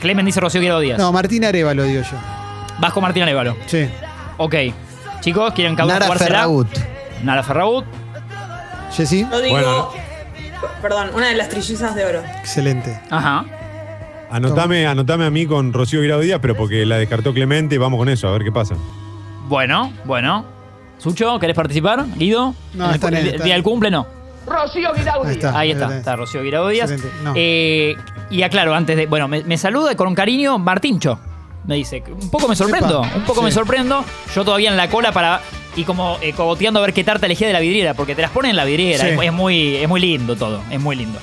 [0.00, 0.98] Clemen dice Rocío Díaz.
[0.98, 2.16] No, Martín Arevalo, digo yo.
[2.78, 3.56] Vasco Martín Alévalo.
[3.66, 3.88] Sí.
[4.36, 4.54] Ok.
[5.20, 6.38] Chicos, ¿quieren cada uno Nara jugársela?
[6.38, 6.68] Ferragut.
[7.22, 7.84] Nara Ferragut.
[8.92, 9.54] Jessy, Yo digo.
[9.56, 9.88] Bueno.
[10.80, 12.22] Perdón, una de las trillizas de oro.
[12.40, 13.00] excelente.
[13.10, 13.44] Ajá.
[14.30, 18.08] Anotame, anotame a mí con Rocío Virado Díaz, pero porque la descartó Clemente, vamos con
[18.08, 18.74] eso, a ver qué pasa.
[19.48, 20.44] Bueno, bueno.
[21.02, 22.04] Sucho, ¿querés participar?
[22.16, 22.54] Guido.
[22.74, 24.06] No, el, está en él, el- está el día del cumple no.
[25.28, 25.58] Ahí está.
[25.58, 26.42] Ahí está, está Rocío.
[27.22, 27.32] No.
[27.36, 27.96] Eh,
[28.30, 29.06] y aclaro, antes de.
[29.06, 31.18] Bueno, me, me saluda con cariño Martincho.
[31.64, 33.44] Me dice, un poco me sorprendo, Epa, un poco sí.
[33.46, 34.04] me sorprendo.
[34.34, 35.40] Yo todavía en la cola para.
[35.76, 38.32] y como eh, cogoteando a ver qué tarta elegía de la vidriera, porque te las
[38.32, 39.10] ponen en la vidriera, Sí.
[39.10, 41.18] es, es muy, es muy lindo todo, es muy lindo.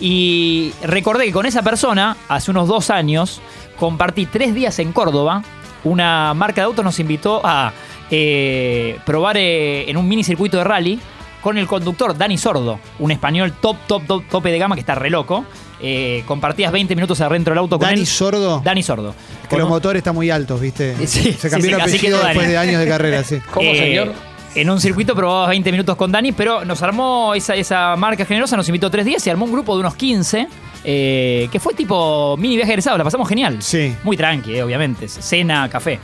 [0.00, 3.40] Y recordé que con esa persona, hace unos dos años,
[3.78, 5.42] compartí tres días en Córdoba,
[5.84, 7.72] una marca de autos nos invitó a
[8.10, 10.98] eh, probar eh, en un mini circuito de rally
[11.40, 14.94] con el conductor Dani Sordo, un español top, top, top, tope de gama que está
[14.94, 15.44] re loco.
[15.82, 18.06] Eh, compartías 20 minutos adentro del auto con Dani él.
[18.06, 18.60] Sordo.
[18.62, 19.14] Dani Sordo.
[19.42, 20.94] Que Con los motores están muy altos, ¿viste?
[21.06, 22.48] Sí, Se cambió sí, el apellido después Dani.
[22.48, 23.38] de años de carrera, sí.
[23.52, 24.12] ¿Cómo, Eh, señor?
[24.54, 28.56] En un circuito probabas 20 minutos con Dani, pero nos armó esa, esa marca generosa,
[28.56, 30.48] nos invitó tres días y armó un grupo de unos 15,
[30.84, 33.62] eh, que fue tipo mini viaje egresado, la pasamos genial.
[33.62, 33.94] Sí.
[34.02, 35.98] Muy tranqui, eh, obviamente, cena, café.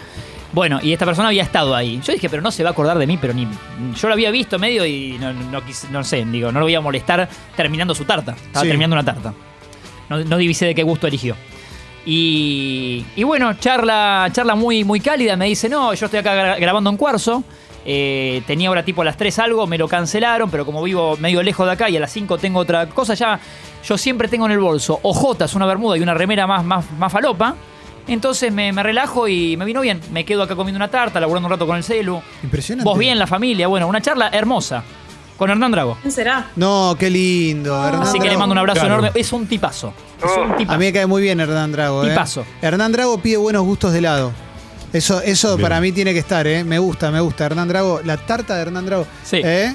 [0.56, 2.00] Bueno, y esta persona había estado ahí.
[2.02, 3.46] Yo dije, pero no se va a acordar de mí, pero ni.
[3.94, 5.30] Yo lo había visto medio y no,
[5.90, 8.32] no, sé, digo, no lo voy a molestar terminando su tarta.
[8.32, 8.68] Estaba Sí.
[8.68, 9.34] terminando una tarta.
[10.08, 11.36] No, no divisé de qué gusto eligió.
[12.06, 15.36] Y, y bueno, charla, charla muy, muy cálida.
[15.36, 17.44] Me dice, no, yo estoy acá gra- grabando en cuarzo.
[17.84, 21.42] Eh, tenía ahora tipo a las 3 algo, me lo cancelaron, pero como vivo medio
[21.42, 23.38] lejos de acá y a las 5 tengo otra cosa, ya
[23.86, 27.12] yo siempre tengo en el bolso ojotas, una bermuda y una remera más, más, más
[27.12, 27.54] falopa.
[28.08, 30.00] Entonces me, me relajo y me vino bien.
[30.12, 32.22] Me quedo acá comiendo una tarta, laburando un rato con el celu.
[32.42, 32.88] Impresionante.
[32.88, 33.66] Vos bien, la familia.
[33.66, 34.84] Bueno, una charla hermosa
[35.36, 35.98] con Hernán Drago.
[36.00, 36.50] ¿Quién será?
[36.56, 37.74] No, qué lindo.
[37.86, 39.00] Hernán Así que le mando un abrazo Claro.
[39.00, 39.10] enorme.
[39.20, 39.92] Es un tipazo.
[40.24, 40.78] Es un A tipazo.
[40.78, 42.04] mí me cae muy bien Hernán Drago.
[42.04, 42.10] ¿eh?
[42.10, 42.46] Tipazo.
[42.62, 44.32] Hernán Drago pide buenos gustos de helado.
[44.92, 45.62] Eso, eso Bien.
[45.68, 46.62] para mí tiene que estar, ¿eh?
[46.64, 47.44] Me gusta, me gusta.
[47.44, 49.06] Hernán Drago, la tarta de Hernán Drago.
[49.24, 49.40] Sí.
[49.44, 49.74] ¿Eh?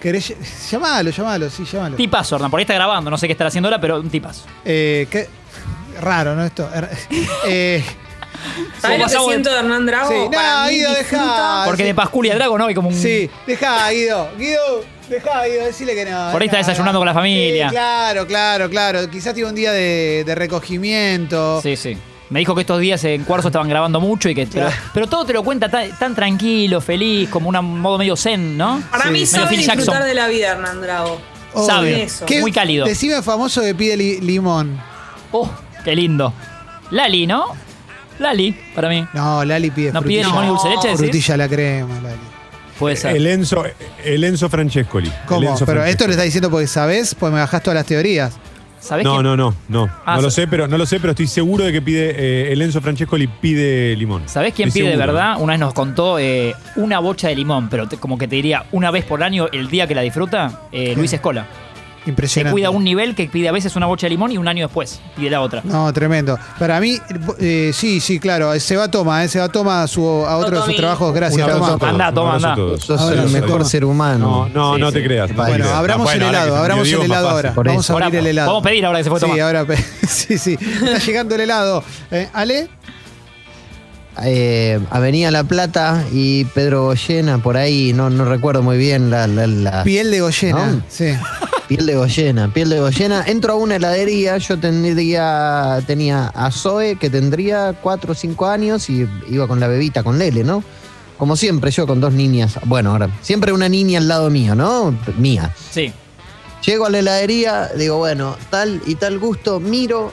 [0.00, 0.34] ¿Querés?
[0.70, 1.96] Llamalo, llamalo, sí, llamalo.
[1.96, 2.50] Tipazo, Hernán.
[2.50, 3.08] Por ahí está grabando.
[3.08, 4.42] No sé qué estará haciendo ahora, pero un tipazo.
[4.64, 5.28] Eh, qué
[6.00, 6.44] raro, ¿no?
[6.44, 6.68] Esto.
[6.74, 6.88] Er-
[7.46, 7.84] eh,
[8.80, 10.08] ¿Sabes lo que siento de Hernán Drago?
[10.10, 11.62] Sí, no, Guido, dejá.
[11.66, 11.86] Porque sí.
[11.88, 12.94] de Pasculia a Drago no hay como un.
[12.94, 14.28] sí, dejá, Guido.
[14.36, 16.32] Guido, dejá, Guido, decile que no.
[16.32, 17.68] Por ahí está desayunando con la familia.
[17.68, 19.08] Sí, claro, claro, claro.
[19.10, 21.60] Quizás tiene un día de, de recogimiento.
[21.62, 21.96] Sí, sí.
[22.30, 24.46] Me dijo que estos días en Cuarzo estaban grabando mucho y que.
[24.46, 28.56] Pero, pero todo te lo cuenta tan, tan tranquilo, feliz, como un modo medio zen,
[28.56, 28.82] ¿no?
[28.90, 29.10] Para Sí.
[29.10, 30.08] mí sabe Phil disfrutar Jackson.
[30.08, 31.20] de la vida Hernán Drago.
[31.52, 31.66] Obvio.
[31.66, 32.02] Sabe.
[32.04, 32.24] Eso.
[32.26, 32.86] ¿Qué- Muy cálido.
[32.86, 34.80] Decime famoso que pide li- limón.
[35.30, 35.50] Oh,
[35.84, 36.32] qué lindo.
[36.90, 37.46] Lali, ¿no?
[38.18, 39.06] Lali, para mí.
[39.14, 40.22] No, Lali pide ¿No frutilla.
[40.22, 40.88] pide limón y dulce de leche?
[40.88, 41.00] decís?
[41.00, 42.16] Frutilla a la crema, Lali.
[42.78, 43.16] Puede ser.
[43.16, 43.64] El Enzo,
[44.04, 45.08] el Enzo Francescoli.
[45.08, 45.40] El ¿Cómo?
[45.50, 45.90] Enzo Pero Francescoli.
[45.90, 48.36] esto lo estás diciendo porque sabés, pues me bajás todas las teorías.
[48.80, 49.22] ¿Sabés No, quién?
[49.22, 49.88] no, no, no.
[50.04, 52.52] Ah, no lo sé, pero no lo sé, pero estoy seguro de que pide eh,
[52.52, 54.24] el Enzo Francescoli pide limón.
[54.28, 55.12] ¿Sabés quién Estoy pide de seguro.
[55.14, 55.36] verdad?
[55.38, 58.64] Una vez nos contó eh, una bocha de limón, pero te- como que te diría
[58.72, 61.46] una vez por año el día que la disfruta, eh, Luis Escola.
[62.04, 62.52] Se Impresionante.
[62.52, 64.66] cuida a un nivel que pide a veces una bocha de limón y un año
[64.66, 65.60] después pide la otra.
[65.62, 66.36] No, tremendo.
[66.58, 66.98] Para mí,
[67.38, 68.58] eh, sí, sí, claro.
[68.58, 70.76] Se va a toma, eh, se va a toma a, su, a otro de sus
[70.76, 71.14] trabajos.
[71.14, 71.66] Gracias, Toma.
[71.66, 72.54] a todos, Andá, un toma, abrazo a andá.
[72.64, 72.80] todos.
[72.84, 73.34] Sos Ahora el sí.
[73.34, 74.48] mejor ser No, humano.
[74.52, 74.94] no, Sí, no sí.
[74.94, 75.32] te creas.
[75.36, 77.52] Bueno, No, abramos bueno, el helado, se abramos el helado ahora.
[77.54, 78.48] Vamos a abrir el helado.
[78.48, 79.40] Vamos a pedir ahora que se fue Sí, Tomás.
[79.40, 79.66] ahora
[80.08, 80.58] sí, sí.
[80.60, 81.84] Está llegando el helado.
[82.10, 82.68] Eh, ¿Ale?
[84.24, 89.26] Eh, Avenida La Plata y Pedro Goyena, por ahí, no, no recuerdo muy bien la,
[89.26, 90.66] la- la- Piel de Goyena.
[90.66, 90.82] No.
[90.88, 91.14] Sí.
[91.72, 93.24] Piel de Goyena, piel de Goyena.
[93.26, 98.90] Entro a una heladería, yo tendría, tenía a Zoe, que tendría 4 o 5 años,
[98.90, 100.62] y iba con la bebita, con Lele, ¿no?
[101.16, 102.58] Como siempre, yo con dos niñas.
[102.66, 104.94] Bueno, ahora, siempre una niña al lado mío, ¿no?
[105.16, 105.54] Mía.
[105.70, 105.94] Sí.
[106.66, 110.12] Llego a la heladería, digo, bueno, tal y tal gusto, miro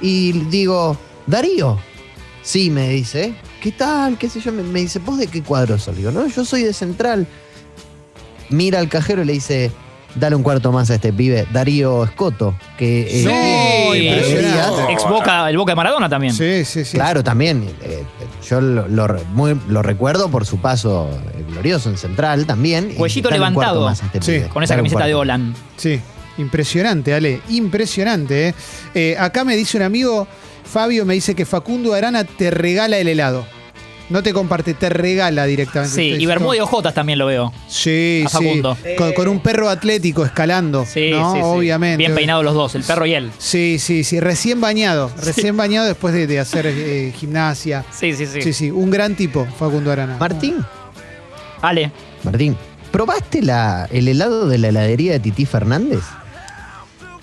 [0.00, 0.96] y digo,
[1.26, 1.76] Darío.
[2.44, 4.16] Sí, me dice, ¿qué tal?
[4.16, 4.52] ¿Qué sé yo?
[4.52, 5.96] Me, me dice, ¿vos de qué cuadro sos?
[5.96, 7.26] Digo, no, yo soy de Central.
[8.48, 9.72] Mira al cajero y le dice,
[10.14, 14.48] dale un cuarto más a este pibe, Darío Escoto, que eh, Sí, impresionante.
[14.50, 14.92] heladería.
[14.92, 16.34] Ex Boca, el Boca de Maradona también.
[16.34, 16.96] Sí, sí, sí.
[16.96, 17.68] Claro, también.
[17.82, 18.04] eh,
[18.48, 22.90] yo lo, lo re- muy- lo recuerdo por su paso eh, glorioso en Central también.
[22.92, 23.84] y Cuellito dale un cuarto levantado.
[23.86, 25.20] más a este Sí, pibe, Con esa dale un camiseta de cuarto.
[25.20, 25.54] Olan.
[25.76, 26.00] Sí,
[26.38, 28.48] impresionante, Ale, impresionante.
[28.48, 28.54] ¿eh?
[28.94, 30.26] Eh, acá me dice un amigo,
[30.64, 33.44] Fabio, me dice que Facundo Arana te regala el helado.
[34.10, 35.94] No te comparte, te regala directamente.
[35.94, 37.52] Sí, y Bermuda y Ojotas también lo veo.
[37.68, 38.36] Sí, a sí.
[38.36, 38.76] Facundo.
[38.98, 40.84] Con, con un perro atlético escalando.
[40.84, 41.32] Sí, ¿no?
[41.32, 41.44] sí, sí.
[41.44, 41.98] Obviamente.
[41.98, 43.30] Bien peinados los dos, el perro y él.
[43.38, 44.18] Sí, sí, sí.
[44.18, 45.12] Recién bañado.
[45.22, 47.84] Recién bañado después de, de hacer eh, gimnasia.
[47.92, 48.42] Sí, sí, sí.
[48.42, 48.70] Sí, sí.
[48.70, 50.16] Un gran tipo, Facundo Arana.
[50.18, 50.56] Martín,
[51.62, 51.92] Ale,
[52.24, 52.56] Martín,
[52.90, 56.00] ¿probaste la, el helado de la heladería de Titi Fernández?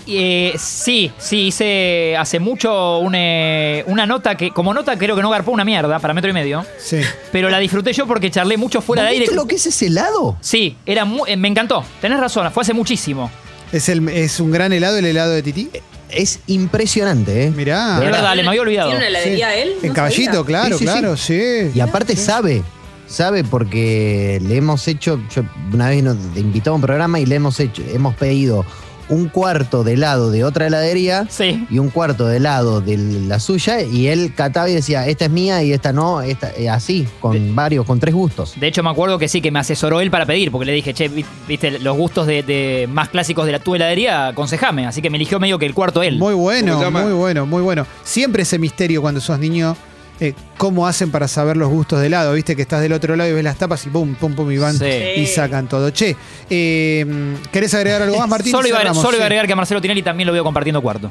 [0.10, 5.30] Eh, sí, sí, hice hace mucho eh, una nota que, como nota creo que no
[5.30, 6.98] garpó una mierda para metro y medio, Sí.
[7.32, 9.22] pero la disfruté yo porque charlé mucho fuera de ¿Vos aire.
[9.24, 10.38] viste lo que es ese helado?
[10.42, 11.84] Sí, era mu- eh, me encantó.
[12.02, 13.30] Tenés razón, fue hace muchísimo.
[13.72, 15.70] Es, el, es un gran helado el helado de Titi.
[16.10, 17.50] Es impresionante, ¿eh?
[17.52, 17.96] Mirá.
[17.96, 18.90] Es verdad, le me había olvidado.
[18.92, 19.60] ¿Tiene una heladería Sí.
[19.60, 19.74] él?
[19.82, 20.46] En No caballito, sabía.
[20.46, 21.00] claro, Sí, sí, sí.
[21.00, 21.42] claro, sí.
[21.76, 22.64] Y aparte sabe,
[23.08, 25.44] sabe porque le hemos hecho, yo
[25.74, 28.66] una vez nos invitó a un programa y le hemos hecho, hemos pedido
[29.10, 31.66] un cuarto de helado de otra heladería Sí.
[31.70, 35.32] y un cuarto de helado de la suya y él cataba y decía, esta es
[35.32, 38.54] mía y esta no, esta, eh, así, con varios, con tres gustos.
[38.60, 40.94] De hecho, me acuerdo que sí, que me asesoró él para pedir, porque le dije,
[40.94, 44.86] che, vi- viste, los gustos de, de más clásicos de la tu heladería, aconsejame.
[44.86, 46.18] Así que me eligió medio que el cuarto él.
[46.18, 47.86] Muy bueno, muy bueno, muy bueno.
[48.04, 49.76] Siempre ese misterio cuando sos niño,
[50.20, 52.34] eh, cómo hacen para saber los gustos de helado.
[52.34, 54.58] Viste que estás del otro lado y ves las tapas y pum, pum, pum, y
[54.58, 54.86] van Sí.
[55.18, 55.90] y sacan todo.
[55.92, 56.16] Che,
[56.50, 58.52] eh, ¿querés agregar algo más, Martín?
[58.52, 59.28] solo, iba, a- Cerramos, solo iba a sí.
[59.28, 61.10] agregar que a Marcelo Tinelli también lo veo compartiendo cuarto.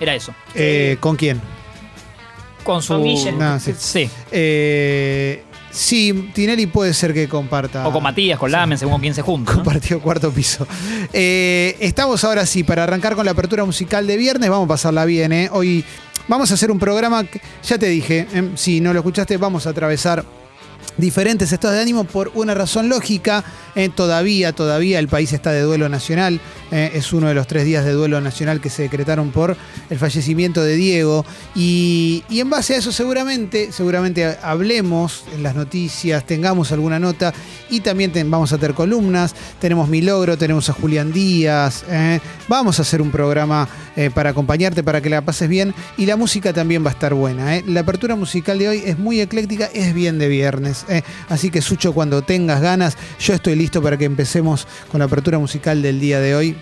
[0.00, 0.34] Era eso.
[0.54, 1.40] Eh, ¿Con quién?
[2.64, 2.94] Con su.
[2.94, 3.38] Con.
[3.38, 3.74] No, sí.
[3.78, 4.10] Sí.
[4.32, 7.86] Eh, sí, Tinelli puede ser que comparta.
[7.88, 9.50] O con Matías, con Lamen, según con quién se junta.
[9.52, 9.56] ¿no?
[9.62, 10.66] Compartido cuarto piso.
[11.12, 14.50] Eh, estamos ahora sí para arrancar con la apertura musical de viernes.
[14.50, 15.48] Vamos a pasarla bien, ¿eh?
[15.52, 15.84] Hoy
[16.28, 18.50] vamos a hacer un programa, que, ya te dije, ¿eh?
[18.54, 20.24] si no lo escuchaste, vamos a atravesar
[21.00, 23.44] diferentes estados de ánimo por una razón lógica.
[23.74, 26.40] Eh, todavía, todavía el país está de duelo nacional.
[26.70, 29.56] Eh, es uno de los tres días de duelo nacional que se decretaron por
[29.88, 31.24] el fallecimiento de Diego.
[31.54, 37.32] Y, en base a eso seguramente, seguramente hablemos en las noticias, tengamos alguna nota
[37.68, 39.34] y también vamos a tener columnas.
[39.60, 41.84] Tenemos Mi Logro, tenemos a Julián Díaz.
[41.88, 42.20] eh.
[42.48, 43.68] Vamos a hacer un programa
[44.14, 45.74] para acompañarte, para que la pases bien.
[45.96, 47.60] Y la música también va a estar buena.
[47.66, 50.84] La apertura musical de hoy es muy ecléctica, es bien de viernes.
[50.90, 51.02] Eh.
[51.28, 55.38] Así que Sucho, cuando tengas ganas, yo estoy listo para que empecemos con la apertura
[55.38, 56.56] musical del día de hoy.